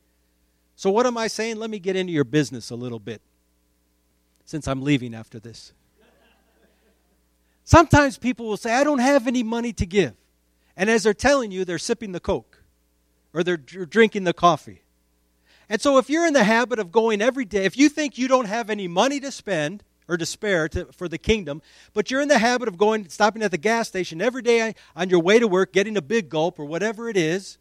[0.76, 1.56] So, what am I saying?
[1.58, 3.20] Let me get into your business a little bit
[4.46, 5.74] since I'm leaving after this.
[7.64, 10.14] Sometimes people will say, I don't have any money to give.
[10.74, 12.62] And as they're telling you, they're sipping the Coke
[13.34, 14.81] or they're drinking the coffee.
[15.68, 18.28] And so, if you're in the habit of going every day, if you think you
[18.28, 21.62] don't have any money to spend or to spare to, for the kingdom,
[21.94, 25.08] but you're in the habit of going, stopping at the gas station every day on
[25.08, 27.58] your way to work, getting a big gulp or whatever it is,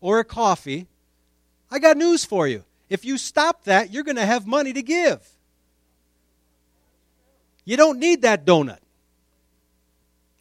[0.00, 0.86] or a coffee,
[1.70, 2.64] I got news for you.
[2.88, 5.26] If you stop that, you're going to have money to give.
[7.64, 8.78] You don't need that donut.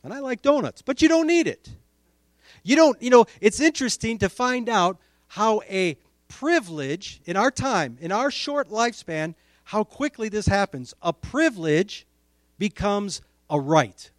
[0.04, 1.70] And I like donuts, but you don't need it.
[2.64, 7.98] You don't, you know, it's interesting to find out how a privilege in our time,
[8.00, 9.36] in our short lifespan,
[9.66, 10.94] how quickly this happens.
[11.02, 12.06] A privilege
[12.58, 14.10] becomes a right.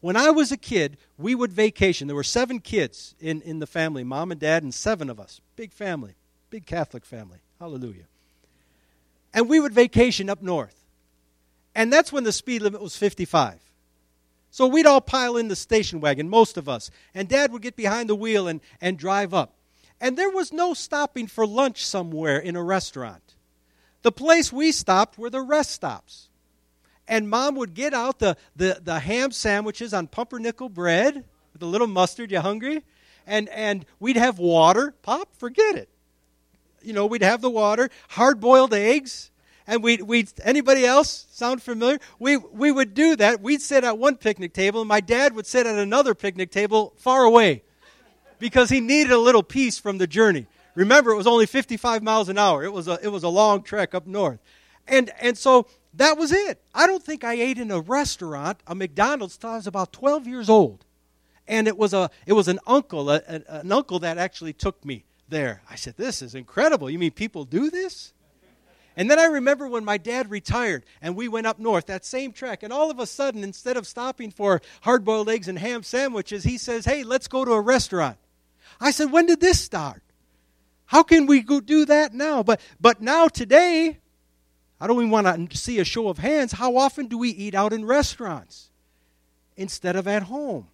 [0.00, 2.06] When I was a kid, we would vacation.
[2.06, 5.40] There were seven kids in, in the family mom and dad, and seven of us.
[5.56, 6.14] Big family,
[6.50, 7.38] big Catholic family.
[7.58, 8.04] Hallelujah.
[9.34, 10.84] And we would vacation up north.
[11.74, 13.58] And that's when the speed limit was 55.
[14.50, 16.90] So we'd all pile in the station wagon, most of us.
[17.14, 19.52] And dad would get behind the wheel and, and drive up.
[20.00, 23.34] And there was no stopping for lunch somewhere in a restaurant.
[24.02, 26.28] The place we stopped were the rest stops.
[27.08, 31.66] And mom would get out the, the, the ham sandwiches on pumpernickel bread with a
[31.66, 32.30] little mustard.
[32.30, 32.82] You hungry?
[33.26, 34.94] And, and we'd have water.
[35.02, 35.88] Pop, forget it.
[36.82, 39.30] You know, we'd have the water, hard boiled eggs
[39.66, 41.98] and we we anybody else sound familiar?
[42.18, 43.40] We we would do that.
[43.40, 46.94] We'd sit at one picnic table, and my dad would sit at another picnic table
[46.96, 47.62] far away,
[48.38, 50.46] because he needed a little peace from the journey.
[50.74, 52.62] Remember, it was only 55 miles an hour.
[52.62, 54.40] It was a it was a long trek up north,
[54.86, 56.60] and and so that was it.
[56.74, 60.26] I don't think I ate in a restaurant, a McDonald's, till I was about 12
[60.26, 60.84] years old,
[61.48, 64.84] and it was a it was an uncle, a, a, an uncle that actually took
[64.84, 65.62] me there.
[65.70, 66.90] I said, "This is incredible.
[66.90, 68.12] You mean people do this?"
[68.98, 72.32] And then I remember when my dad retired and we went up north, that same
[72.32, 75.82] trek, and all of a sudden, instead of stopping for hard boiled eggs and ham
[75.82, 78.16] sandwiches, he says, Hey, let's go to a restaurant.
[78.80, 80.02] I said, When did this start?
[80.86, 82.42] How can we go do that now?
[82.42, 83.98] But, but now, today,
[84.80, 86.52] I don't even want to see a show of hands.
[86.52, 88.70] How often do we eat out in restaurants
[89.56, 90.68] instead of at home?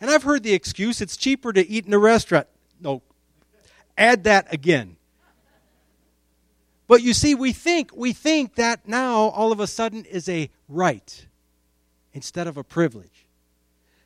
[0.00, 2.48] And I've heard the excuse it's cheaper to eat in a restaurant.
[2.80, 3.02] No,
[3.96, 4.96] add that again.
[6.88, 10.50] But you see, we think, we think that now all of a sudden is a
[10.68, 11.26] right
[12.12, 13.21] instead of a privilege.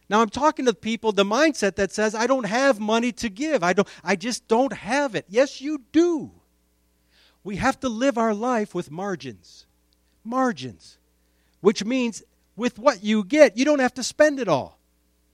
[0.08, 3.62] Now I'm talking to people the mindset that says I don't have money to give.
[3.62, 5.26] I don't I just don't have it.
[5.28, 6.30] Yes, you do.
[7.42, 9.66] We have to live our life with margins.
[10.24, 10.98] Margins.
[11.60, 12.22] Which means
[12.56, 14.78] with what you get, you don't have to spend it all.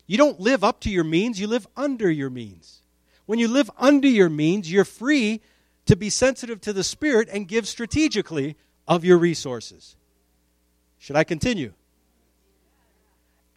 [0.07, 2.83] You don't live up to your means, you live under your means.
[3.27, 5.41] When you live under your means, you're free
[5.87, 8.57] to be sensitive to the Spirit and give strategically
[8.87, 9.97] of your resources.
[10.99, 11.73] Should I continue?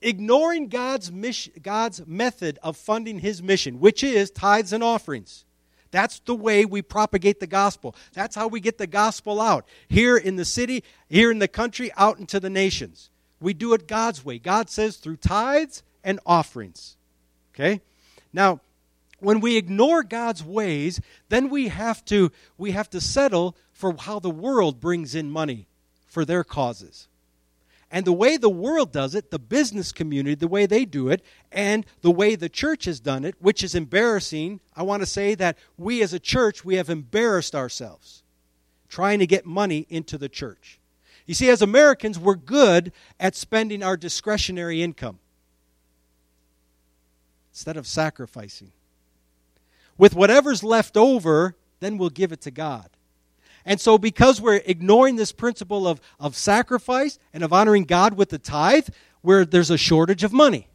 [0.02, 5.46] Ignoring God's, mission, God's method of funding his mission, which is tithes and offerings.
[5.92, 7.96] That's the way we propagate the gospel.
[8.14, 9.66] That's how we get the gospel out.
[9.88, 13.10] Here in the city, here in the country, out into the nations.
[13.40, 14.40] We do it God's way.
[14.40, 16.98] God says through tithes and offerings.
[17.54, 17.82] Okay?
[18.34, 18.60] Now,
[19.20, 24.20] when we ignore God's ways, then we have to we have to settle for how
[24.20, 25.68] the world brings in money
[26.06, 27.08] for their causes.
[27.96, 31.24] And the way the world does it, the business community, the way they do it,
[31.50, 35.34] and the way the church has done it, which is embarrassing, I want to say
[35.36, 38.22] that we as a church, we have embarrassed ourselves
[38.90, 40.78] trying to get money into the church.
[41.26, 45.20] You see, as Americans, we're good at spending our discretionary income
[47.54, 48.74] instead of sacrificing.
[49.98, 52.90] With whatever's left over, then we'll give it to God.
[53.66, 58.30] And so, because we're ignoring this principle of, of sacrifice and of honoring God with
[58.30, 58.90] the tithe,
[59.22, 60.68] where there's a shortage of money.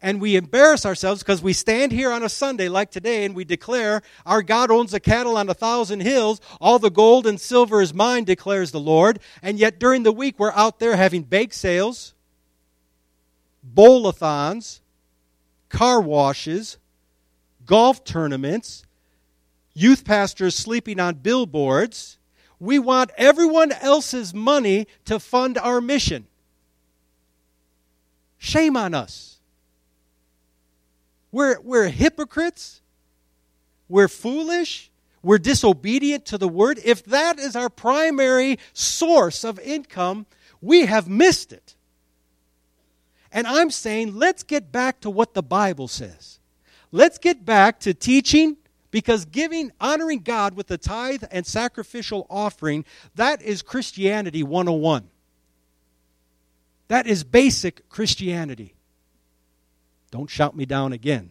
[0.00, 3.44] And we embarrass ourselves because we stand here on a Sunday like today and we
[3.44, 6.40] declare, Our God owns the cattle on a thousand hills.
[6.60, 9.18] All the gold and silver is mine, declares the Lord.
[9.42, 12.14] And yet during the week, we're out there having bake sales,
[13.62, 14.82] bowl-a-thons,
[15.68, 16.78] car washes,
[17.66, 18.84] golf tournaments,
[19.78, 22.18] youth pastors sleeping on billboards.
[22.58, 26.26] We want everyone else's money to fund our mission.
[28.38, 29.38] Shame on us.
[31.30, 32.80] We're, we're hypocrites.
[33.88, 34.90] We're foolish.
[35.22, 36.80] We're disobedient to the word.
[36.84, 40.26] If that is our primary source of income,
[40.60, 41.74] we have missed it.
[43.30, 46.40] And I'm saying, let's get back to what the Bible says.
[46.90, 48.56] Let's get back to teaching
[48.90, 55.08] because giving, honoring God with the tithe and sacrificial offering, that is Christianity 101.
[56.88, 58.74] That is basic Christianity.
[60.10, 61.30] Don't shout me down again.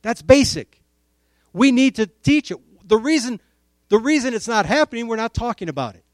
[0.00, 0.80] That's basic.
[1.52, 2.58] We need to teach it.
[2.86, 3.40] The reason,
[3.88, 6.04] the reason it's not happening, we're not talking about it.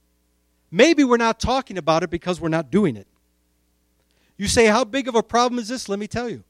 [0.71, 3.07] Maybe we're not talking about it because we're not doing it.
[4.37, 5.89] You say, How big of a problem is this?
[5.89, 6.45] Let me tell you.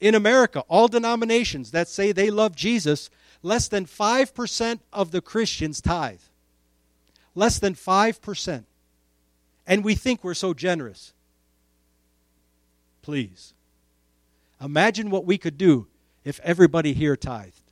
[0.00, 3.08] In America, all denominations that say they love Jesus
[3.46, 6.20] less than 5% of the Christians tithe.
[7.34, 8.64] Less than 5%.
[9.66, 11.12] And we think we're so generous.
[13.02, 13.54] Please.
[14.60, 15.86] Imagine what we could do
[16.24, 17.62] if everybody here tithed.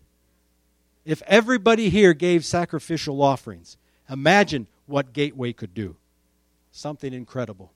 [1.05, 3.77] If everybody here gave sacrificial offerings.
[4.09, 5.97] Imagine what Gateway could do.
[6.71, 7.73] Something incredible.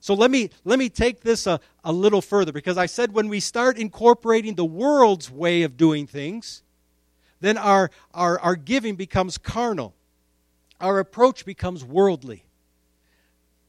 [0.00, 3.28] So let me, let me take this a, a little further because I said when
[3.28, 6.62] we start incorporating the world's way of doing things,
[7.40, 9.94] then our, our, our giving becomes carnal.
[10.80, 12.44] Our approach becomes worldly.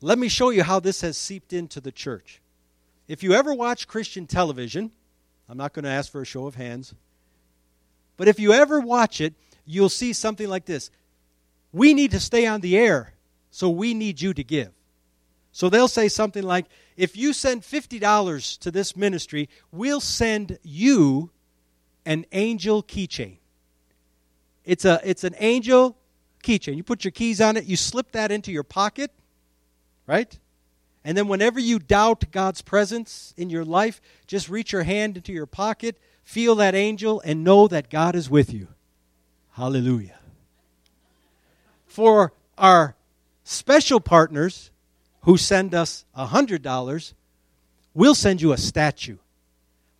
[0.02, 2.42] Let me show you how this has seeped into the church.
[3.08, 4.92] If you ever watch Christian television,
[5.50, 6.94] I'm not going to ask for a show of hands,
[8.18, 9.34] but if you ever watch it,
[9.66, 10.92] you'll see something like this
[11.72, 13.14] We need to stay on the air,
[13.50, 14.72] so we need you to give.
[15.52, 21.32] So they'll say something like, If you send $50 to this ministry, we'll send you
[22.06, 23.39] an angel keychain.
[24.70, 25.98] It's, a, it's an angel
[26.44, 26.78] keychain.
[26.78, 29.10] You put your keys on it, you slip that into your pocket,
[30.06, 30.38] right?
[31.04, 35.34] And then whenever you doubt God's presence in your life, just reach your hand into
[35.34, 38.68] your pocket, feel that angel, and know that God is with you.
[39.54, 40.20] Hallelujah.
[41.88, 42.96] For our
[43.44, 44.70] special partners
[45.22, 47.14] who send us $100,
[47.96, 49.18] we'll send you a statue.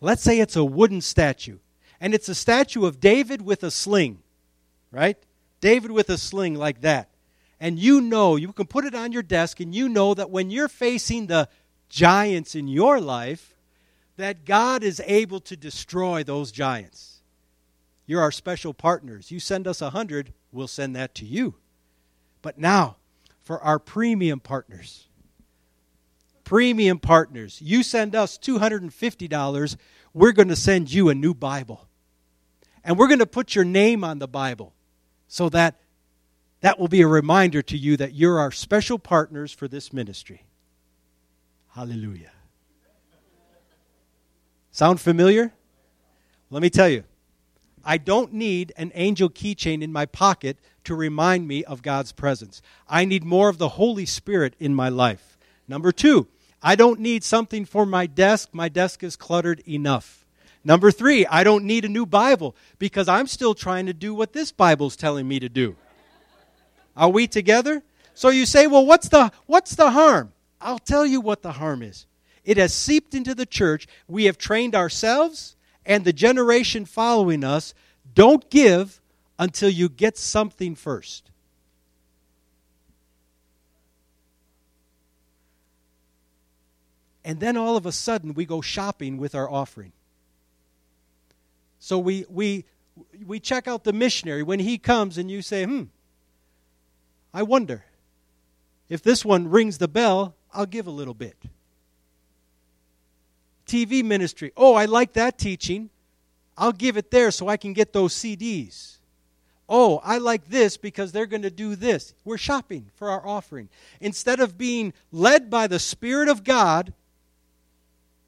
[0.00, 1.58] Let's say it's a wooden statue,
[2.00, 4.22] and it's a statue of David with a sling
[4.90, 5.16] right?
[5.60, 7.10] David with a sling like that.
[7.58, 10.50] And you know, you can put it on your desk, and you know that when
[10.50, 11.48] you're facing the
[11.90, 13.54] giants in your life,
[14.16, 17.20] that God is able to destroy those giants.
[18.06, 19.30] You're our special partners.
[19.30, 21.54] You send us a hundred, we'll send that to you.
[22.42, 22.96] But now,
[23.42, 25.06] for our premium partners,
[26.44, 29.76] premium partners, you send us $250,
[30.14, 31.86] we're going to send you a new Bible.
[32.82, 34.72] And we're going to put your name on the Bible
[35.30, 35.76] so that
[36.60, 40.44] that will be a reminder to you that you're our special partners for this ministry.
[41.68, 42.32] Hallelujah.
[44.72, 45.52] Sound familiar?
[46.50, 47.04] Let me tell you,
[47.84, 52.60] I don't need an angel keychain in my pocket to remind me of God's presence.
[52.88, 55.38] I need more of the Holy Spirit in my life.
[55.68, 56.26] Number two,
[56.60, 58.48] I don't need something for my desk.
[58.52, 60.19] My desk is cluttered enough.
[60.62, 64.32] Number three, I don't need a new Bible because I'm still trying to do what
[64.32, 65.76] this Bible's telling me to do.
[66.96, 67.82] Are we together?
[68.14, 70.32] So you say, well, what's the, what's the harm?
[70.60, 72.06] I'll tell you what the harm is.
[72.44, 73.86] it has seeped into the church.
[74.08, 75.56] We have trained ourselves
[75.86, 77.72] and the generation following us.
[78.14, 79.00] Don't give
[79.38, 81.30] until you get something first.
[87.24, 89.92] And then all of a sudden, we go shopping with our offering.
[91.80, 92.66] So we, we,
[93.26, 95.84] we check out the missionary when he comes, and you say, hmm,
[97.32, 97.84] I wonder
[98.88, 101.36] if this one rings the bell, I'll give a little bit.
[103.66, 105.90] TV ministry, oh, I like that teaching.
[106.58, 108.98] I'll give it there so I can get those CDs.
[109.68, 112.12] Oh, I like this because they're going to do this.
[112.24, 113.68] We're shopping for our offering.
[114.00, 116.92] Instead of being led by the Spirit of God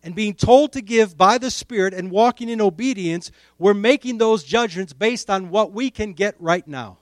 [0.03, 4.43] and being told to give by the Spirit and walking in obedience, we're making those
[4.43, 6.99] judgments based on what we can get right now.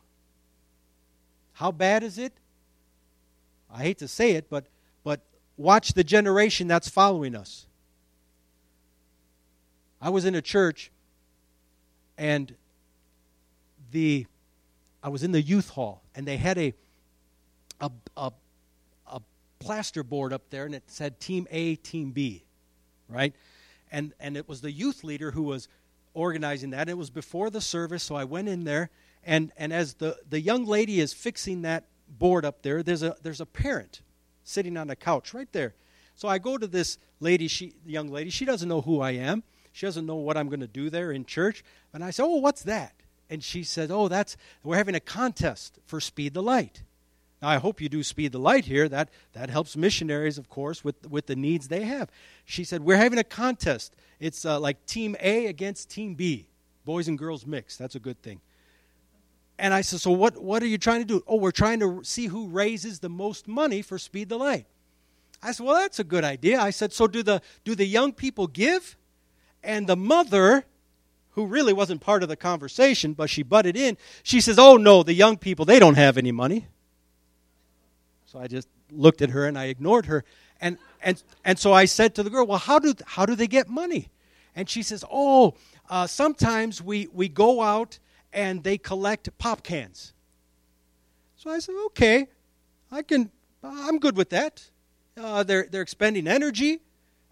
[1.54, 2.32] How bad is it?
[3.72, 4.66] I hate to say it, but,
[5.02, 5.20] but
[5.56, 7.66] watch the generation that's following us.
[10.00, 10.90] I was in a church
[12.18, 12.54] and
[13.92, 14.26] the
[15.02, 16.74] I was in the youth hall and they had a
[17.80, 18.32] a, a,
[19.06, 19.20] a
[19.58, 22.44] plaster board up there and it said team A, team B
[23.10, 23.34] right?
[23.92, 25.68] And, and it was the youth leader who was
[26.14, 26.88] organizing that.
[26.88, 28.90] It was before the service, so I went in there.
[29.24, 33.16] And, and as the, the young lady is fixing that board up there, there's a,
[33.22, 34.00] there's a parent
[34.44, 35.74] sitting on a couch right there.
[36.14, 38.30] So I go to this lady, she, the young lady.
[38.30, 39.42] She doesn't know who I am.
[39.72, 41.62] She doesn't know what I'm going to do there in church.
[41.92, 42.94] And I said, Oh, what's that?
[43.28, 46.82] And she said, Oh, that's, we're having a contest for Speed the Light.
[47.40, 48.88] Now, I hope you do speed the light here.
[48.88, 52.10] That, that helps missionaries, of course, with, with the needs they have.
[52.44, 53.94] She said, We're having a contest.
[54.18, 56.48] It's uh, like Team A against Team B,
[56.84, 57.78] boys and girls mixed.
[57.78, 58.40] That's a good thing.
[59.58, 61.22] And I said, So what, what are you trying to do?
[61.26, 64.66] Oh, we're trying to see who raises the most money for Speed the Light.
[65.42, 66.60] I said, Well, that's a good idea.
[66.60, 68.98] I said, So do the, do the young people give?
[69.62, 70.64] And the mother,
[71.30, 75.02] who really wasn't part of the conversation, but she butted in, she says, Oh, no,
[75.02, 76.66] the young people, they don't have any money.
[78.30, 80.22] So I just looked at her and I ignored her.
[80.60, 83.48] And, and, and so I said to the girl, Well, how do, how do they
[83.48, 84.08] get money?
[84.54, 85.54] And she says, Oh,
[85.88, 87.98] uh, sometimes we, we go out
[88.32, 90.12] and they collect pop cans.
[91.34, 92.28] So I said, Okay,
[92.92, 93.32] I can,
[93.64, 94.62] I'm good with that.
[95.16, 96.82] Uh, they're, they're expending energy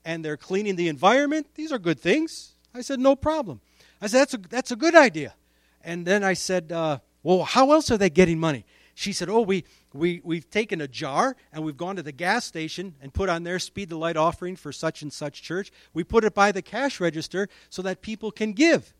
[0.04, 1.46] and they're cleaning the environment.
[1.54, 2.54] These are good things.
[2.74, 3.60] I said, No problem.
[4.02, 5.34] I said, That's a, that's a good idea.
[5.80, 8.64] And then I said, uh, Well, how else are they getting money?
[8.96, 9.62] She said, Oh, we,
[9.98, 13.42] we, we've taken a jar and we've gone to the gas station and put on
[13.42, 15.70] there speed the light offering for such and such church.
[15.92, 18.94] We put it by the cash register so that people can give.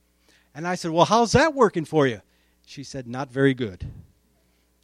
[0.55, 2.20] And I said, Well, how's that working for you?
[2.66, 3.86] She said, Not very good.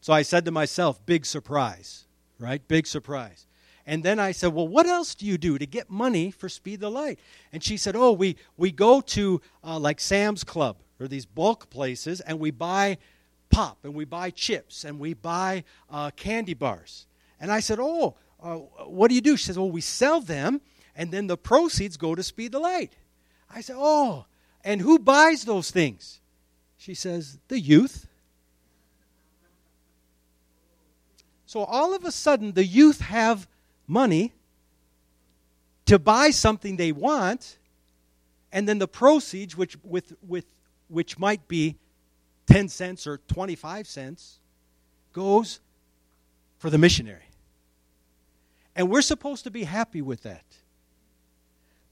[0.01, 2.05] So I said to myself, Big surprise,
[2.39, 2.67] right?
[2.69, 3.47] Big surprise.
[3.87, 6.81] And then I said, Well, what else do you do to get money for Speed
[6.81, 7.19] the Light?
[7.53, 11.71] And she said, Oh, we, we go to uh, like Sam's Club or these bulk
[11.71, 12.99] places and we buy
[13.55, 17.07] pop and we buy chips and we buy uh, candy bars.
[17.41, 19.37] And I said, Oh, uh, what do you do?
[19.37, 20.61] She says, Well, we sell them
[20.97, 22.97] and then the proceeds go to Speed the Light.
[23.49, 24.27] I said, Oh,
[24.65, 26.21] and who buys those things?
[26.77, 28.09] She says, The youth.
[31.47, 33.47] So all of a sudden, the youth have
[33.87, 34.33] money
[35.87, 37.59] to buy something they want,
[38.51, 40.47] and then the proceeds, which, with, with,
[40.89, 41.77] which might be
[42.47, 44.39] 10 cents or 25 cents
[45.13, 45.61] goes
[46.59, 47.29] for the missionary.
[48.77, 50.45] And we're supposed to be happy with that.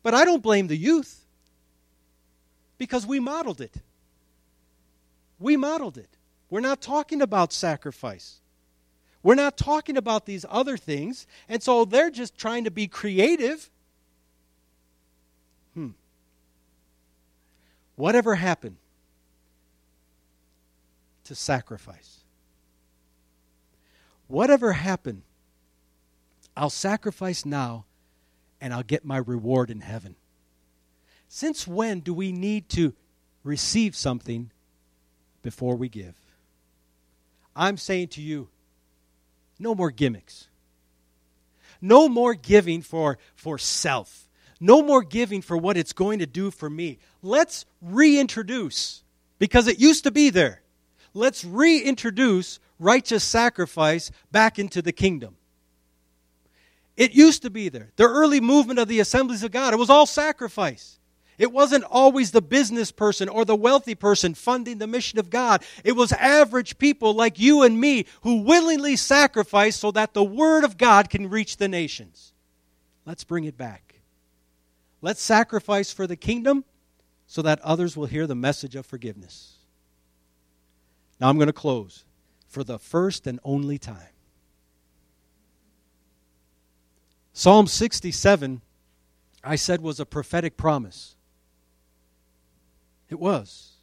[0.03, 1.25] But I don't blame the youth
[2.77, 3.75] because we modeled it.
[5.39, 6.09] We modeled it.
[6.51, 8.41] We're not talking about sacrifice.
[9.23, 11.27] We're not talking about these other things.
[11.49, 13.71] And so they're just trying to be creative.
[15.75, 15.91] Hmm.
[17.95, 18.77] Whatever happened
[21.33, 22.25] to sacrifice.
[24.27, 25.23] Whatever happened,
[26.55, 27.87] I'll sacrifice now
[28.61, 30.17] and I'll get my reward in heaven.
[31.29, 32.93] Since when do we need to
[33.43, 34.51] receive something
[35.43, 36.15] before we give?
[37.57, 38.49] I'm saying to you,
[39.59, 40.49] no more gimmicks.
[41.81, 44.29] No more giving for, for self.
[44.61, 46.99] No more giving for what it's going to do for me.
[47.23, 49.03] Let's reintroduce,
[49.39, 50.62] because it used to be there
[51.15, 55.37] let's reintroduce righteous sacrifice back into the kingdom.
[56.97, 57.91] It used to be there.
[57.97, 60.99] The early movement of the assemblies of God, it was all sacrifice.
[61.39, 65.65] It wasn't always the business person or the wealthy person funding the mission of God.
[65.83, 70.65] It was average people like you and me who willingly sacrificed so that the Word
[70.65, 72.33] of God can reach the nations.
[73.07, 73.95] Let's bring it back.
[75.01, 76.65] Let's sacrifice for the kingdom
[77.27, 79.55] so that others will hear the message of forgiveness.
[81.23, 82.05] Now I'm going to close
[82.49, 84.09] for the first and only time.
[87.33, 88.61] Psalm 67,
[89.45, 91.15] I said, was a prophetic promise.
[93.09, 93.75] It was.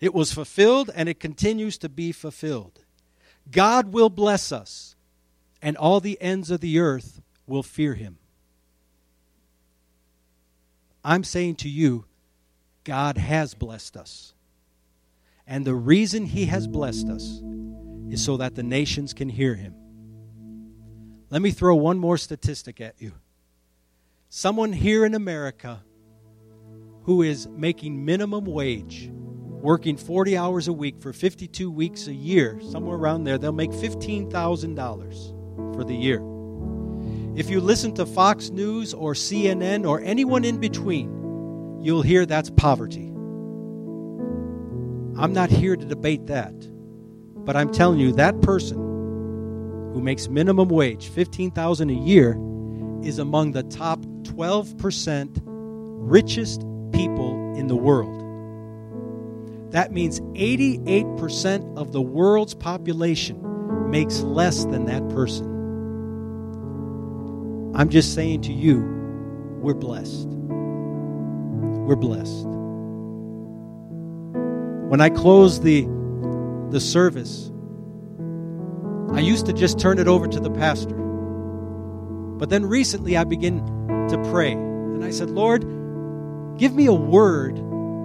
[0.00, 2.80] It was fulfilled and it continues to be fulfilled.
[3.48, 4.96] God will bless us,
[5.62, 8.18] and all the ends of the earth will fear him.
[11.04, 12.06] I'm saying to you,
[12.82, 14.32] God has blessed us.
[15.46, 17.40] And the reason he has blessed us
[18.10, 19.74] is so that the nations can hear him.
[21.30, 23.12] Let me throw one more statistic at you.
[24.28, 25.82] Someone here in America
[27.02, 32.60] who is making minimum wage, working 40 hours a week for 52 weeks a year,
[32.70, 36.20] somewhere around there, they'll make $15,000 for the year.
[37.36, 42.50] If you listen to Fox News or CNN or anyone in between, you'll hear that's
[42.50, 43.12] poverty.
[45.18, 46.54] I'm not here to debate that.
[47.44, 52.38] But I'm telling you that person who makes minimum wage, 15,000 a year,
[53.02, 56.60] is among the top 12% richest
[56.92, 58.22] people in the world.
[59.72, 65.46] That means 88% of the world's population makes less than that person.
[67.74, 68.80] I'm just saying to you,
[69.60, 70.28] we're blessed.
[70.28, 72.55] We're blessed.
[74.88, 75.82] When I close the,
[76.70, 77.50] the service,
[79.12, 80.94] I used to just turn it over to the pastor.
[80.94, 83.66] But then recently I began
[84.08, 84.52] to pray.
[84.52, 85.62] And I said, Lord,
[86.58, 87.56] give me a word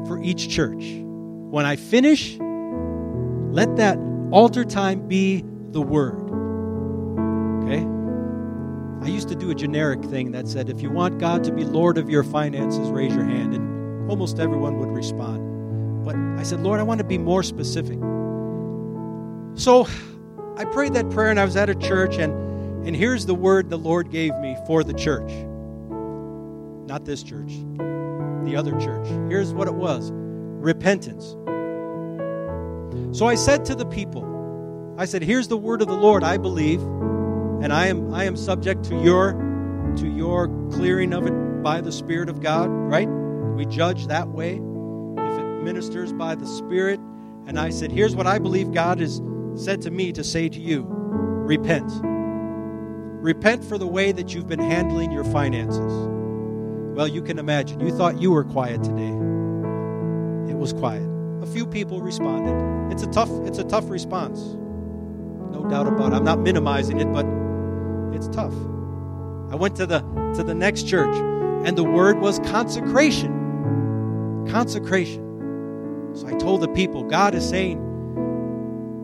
[0.07, 0.83] for each church.
[0.83, 3.99] When I finish, let that
[4.31, 6.31] altar time be the word.
[7.63, 7.85] Okay?
[9.05, 11.63] I used to do a generic thing that said, if you want God to be
[11.63, 13.53] Lord of your finances, raise your hand.
[13.53, 15.40] And almost everyone would respond.
[16.03, 17.99] But I said, Lord, I want to be more specific.
[19.55, 19.87] So
[20.57, 23.69] I prayed that prayer and I was at a church, and, and here's the word
[23.69, 25.31] the Lord gave me for the church.
[26.87, 27.51] Not this church,
[28.45, 29.07] the other church.
[29.29, 31.35] Here's what it was repentance.
[33.17, 36.37] So I said to the people, I said, Here's the word of the Lord, I
[36.37, 36.81] believe
[37.61, 39.33] and I am I am subject to your
[39.97, 43.07] to your clearing of it by the Spirit of God, right?
[43.07, 44.59] We judge that way.
[45.63, 46.99] Ministers by the Spirit,
[47.47, 49.21] and I said, here's what I believe God has
[49.55, 50.85] said to me to say to you.
[50.87, 51.91] Repent.
[53.21, 55.93] Repent for the way that you've been handling your finances.
[56.95, 57.79] Well, you can imagine.
[57.79, 59.09] You thought you were quiet today.
[60.51, 61.07] It was quiet.
[61.41, 62.91] A few people responded.
[62.91, 64.39] It's a tough it's a tough response.
[65.51, 66.15] No doubt about it.
[66.15, 67.25] I'm not minimizing it, but
[68.15, 68.53] it's tough.
[69.51, 69.99] I went to the
[70.35, 71.15] to the next church
[71.65, 74.45] and the word was consecration.
[74.49, 75.30] Consecration.
[76.13, 77.77] So I told the people, God is saying,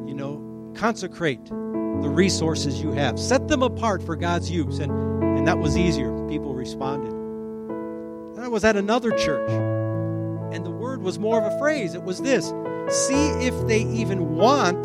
[0.08, 3.20] you know, consecrate the resources you have.
[3.20, 4.80] Set them apart for God's use.
[4.80, 4.92] And
[5.38, 6.12] and that was easier.
[6.28, 7.14] People responded.
[8.38, 9.50] I was at another church.
[10.54, 11.94] And the word was more of a phrase.
[11.94, 12.54] It was this
[12.90, 14.84] see if they even want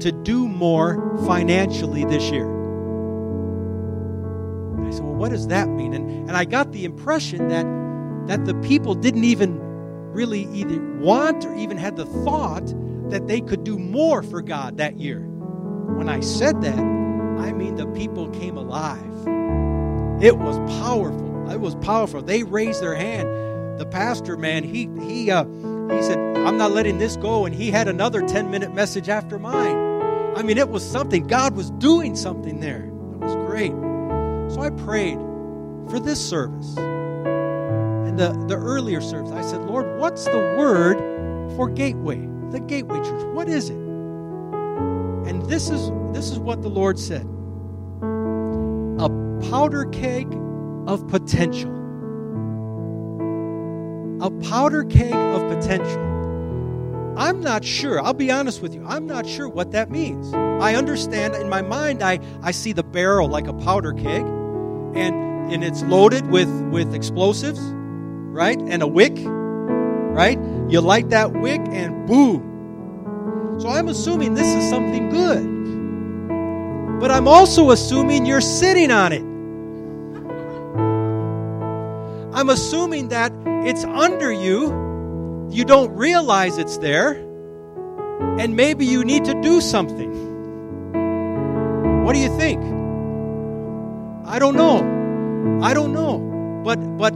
[0.00, 2.46] to do more financially this year.
[4.86, 5.94] I said, Well, what does that mean?
[5.94, 7.66] And, and I got the impression that,
[8.26, 9.60] that the people didn't even
[10.12, 12.66] really either want or even had the thought
[13.10, 15.20] that they could do more for God that year.
[15.20, 19.00] When I said that, I mean the people came alive.
[20.22, 21.50] It was powerful.
[21.50, 22.22] It was powerful.
[22.22, 23.78] They raised their hand.
[23.78, 27.70] The pastor, man, he he uh, he said, "I'm not letting this go," and he
[27.70, 29.76] had another 10 minute message after mine.
[30.36, 31.26] I mean, it was something.
[31.26, 32.84] God was doing something there.
[32.84, 33.72] It was great.
[34.52, 35.18] So I prayed
[35.90, 36.76] for this service
[38.10, 39.30] and the, the earlier service.
[39.30, 40.98] I said, Lord, what's the word
[41.54, 43.22] for Gateway, the Gateway Church?
[43.34, 43.76] What is it?
[43.76, 47.24] And this is this is what the Lord said.
[48.98, 49.08] A
[49.48, 50.26] powder keg
[50.88, 51.70] of potential.
[54.22, 56.08] A powder keg of potential.
[57.16, 58.02] I'm not sure.
[58.02, 58.84] I'll be honest with you.
[58.86, 60.34] I'm not sure what that means.
[60.34, 64.22] I understand in my mind I, I see the barrel like a powder keg
[64.96, 67.60] and and it's loaded with with explosives,
[68.30, 68.58] right?
[68.58, 70.38] And a wick, right?
[70.68, 73.58] You light that wick and boom.
[73.60, 77.00] So I'm assuming this is something good.
[77.00, 79.22] But I'm also assuming you're sitting on it.
[82.32, 83.32] I'm assuming that
[83.64, 85.48] it's under you.
[85.50, 87.12] You don't realize it's there.
[88.38, 90.30] And maybe you need to do something.
[92.04, 92.62] What do you think?
[94.26, 95.60] I don't know.
[95.62, 96.62] I don't know.
[96.64, 97.14] But but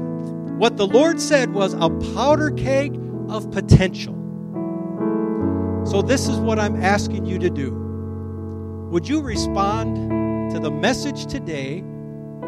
[0.58, 2.96] What the Lord said was a powder keg
[3.28, 4.14] of potential.
[5.84, 7.72] So, this is what I'm asking you to do.
[8.90, 9.96] Would you respond
[10.52, 11.78] to the message today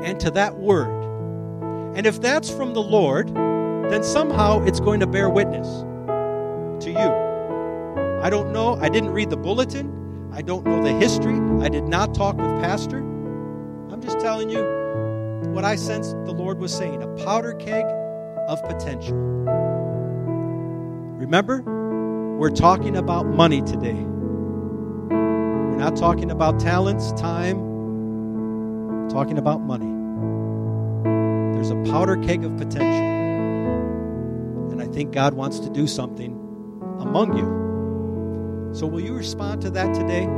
[0.02, 0.96] and to that word?
[1.96, 5.66] And if that's from the Lord, then somehow it's going to bear witness
[6.84, 8.20] to you.
[8.22, 8.76] I don't know.
[8.80, 10.30] I didn't read the bulletin.
[10.32, 11.40] I don't know the history.
[11.64, 12.98] I did not talk with Pastor.
[12.98, 14.62] I'm just telling you
[15.52, 17.84] what I sensed the Lord was saying a powder keg
[18.46, 19.16] of potential.
[21.18, 21.62] Remember,
[22.38, 23.94] we're talking about money today.
[23.94, 27.58] We're not talking about talents, time,
[29.02, 29.92] we're talking about money.
[31.54, 33.06] There's a powder keg of potential.
[34.70, 36.32] And I think God wants to do something
[37.00, 38.74] among you.
[38.74, 40.28] So, will you respond to that today?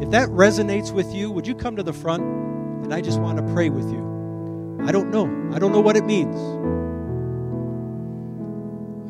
[0.00, 2.22] If that resonates with you, would you come to the front?
[2.22, 4.78] And I just want to pray with you.
[4.86, 5.26] I don't know.
[5.54, 6.34] I don't know what it means.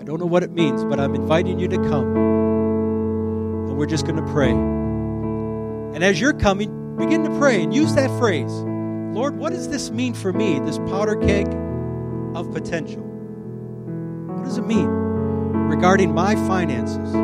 [0.01, 2.17] I don't know what it means, but I'm inviting you to come.
[2.17, 4.51] And we're just going to pray.
[4.51, 9.91] And as you're coming, begin to pray and use that phrase Lord, what does this
[9.91, 11.47] mean for me, this powder keg
[12.35, 13.03] of potential?
[13.03, 17.15] What does it mean regarding my finances?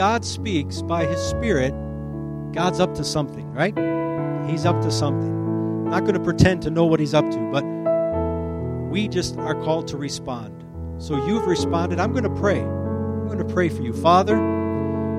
[0.00, 1.74] God speaks by His Spirit,
[2.54, 3.76] God's up to something, right?
[4.48, 5.28] He's up to something.
[5.28, 7.62] I'm not going to pretend to know what He's up to, but
[8.90, 10.64] we just are called to respond.
[10.96, 12.00] So you've responded.
[12.00, 12.60] I'm going to pray.
[12.62, 13.92] I'm going to pray for you.
[13.92, 14.36] Father,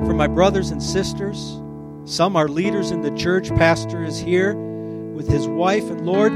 [0.03, 1.61] for my brothers and sisters,
[2.05, 3.49] some are leaders in the church.
[3.49, 4.55] Pastor is here
[5.13, 6.31] with his wife, and Lord,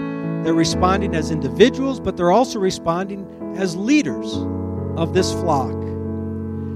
[0.46, 3.26] they're responding as individuals, but they're also responding
[3.58, 4.36] as leaders
[4.98, 5.85] of this flock.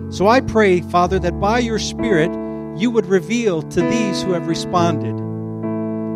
[0.09, 2.31] So I pray, Father, that by your Spirit,
[2.75, 5.15] you would reveal to these who have responded.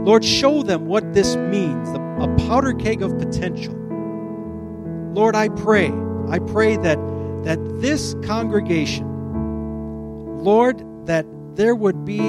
[0.06, 3.76] Lord, show them what this means a powder keg of potential.
[5.14, 5.92] Lord, I pray,
[6.30, 6.98] I pray that,
[7.44, 9.06] that this congregation,
[10.40, 11.26] Lord, that
[11.56, 12.20] there would be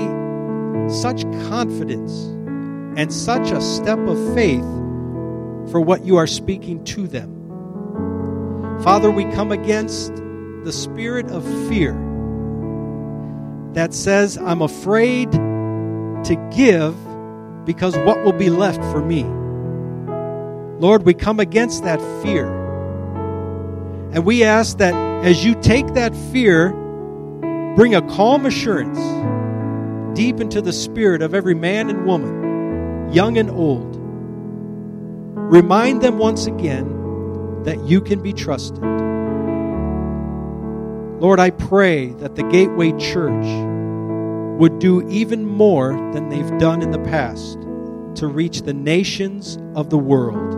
[0.89, 2.25] such confidence
[2.99, 4.65] and such a step of faith
[5.71, 7.31] for what you are speaking to them.
[8.83, 10.13] Father, we come against
[10.65, 11.93] the spirit of fear
[13.75, 16.97] that says, I'm afraid to give
[17.67, 19.25] because what will be left for me?
[20.81, 22.47] Lord, we come against that fear.
[24.13, 24.95] And we ask that
[25.25, 26.71] as you take that fear,
[27.77, 28.99] bring a calm assurance
[30.17, 33.97] deep into the spirit of every man and woman, young and old.
[35.53, 39.04] Remind them once again that you can be trusted.
[41.21, 43.47] Lord, I pray that the Gateway Church
[44.59, 47.59] would do even more than they've done in the past
[48.17, 50.55] to reach the nations of the world.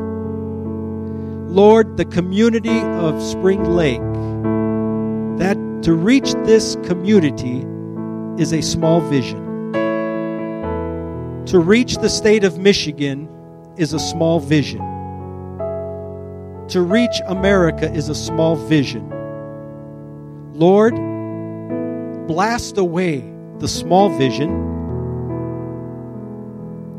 [1.50, 4.00] Lord, the community of Spring Lake,
[5.38, 7.64] that to reach this community
[8.42, 9.72] is a small vision.
[11.46, 13.28] To reach the state of Michigan
[13.76, 14.80] is a small vision.
[16.68, 19.16] To reach America is a small vision.
[20.59, 20.94] Lord,
[22.26, 24.48] blast away the small vision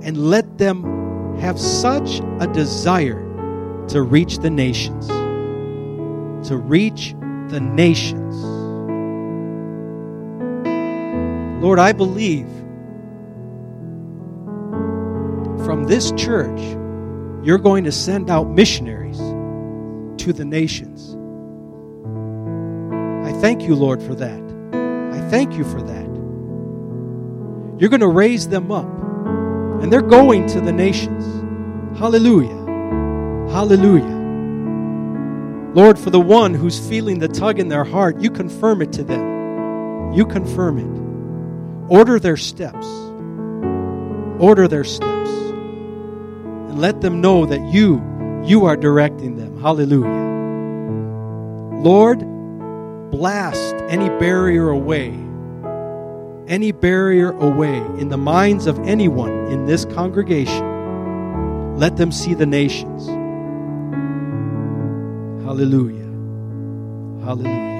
[0.04, 3.20] and let them have such a desire
[3.88, 5.08] to reach the nations.
[6.48, 7.16] To reach
[7.50, 8.36] the nations.
[11.60, 12.48] Lord, I believe
[15.66, 16.60] from this church,
[17.44, 19.18] you're going to send out missionaries
[20.24, 21.17] to the nations
[23.42, 24.40] thank you, Lord, for that.
[25.14, 26.08] I thank you for that.
[27.80, 28.88] You're going to raise them up,
[29.82, 31.26] and they're going to the nations.
[32.00, 32.66] Hallelujah.
[33.52, 34.18] Hallelujah.
[35.74, 39.04] Lord, for the one who's feeling the tug in their heart, you confirm it to
[39.04, 40.12] them.
[40.14, 41.92] You confirm it.
[41.92, 42.88] Order their steps.
[44.40, 45.30] Order their steps.
[45.30, 48.02] And let them know that you,
[48.44, 49.62] you are directing them.
[49.62, 50.26] Hallelujah.
[51.84, 52.27] Lord,
[53.18, 55.08] blast any barrier away,
[56.48, 60.64] any barrier away in the minds of anyone in this congregation.
[61.78, 63.08] Let them see the nations.
[65.44, 66.06] Hallelujah.
[67.26, 67.77] Hallelujah.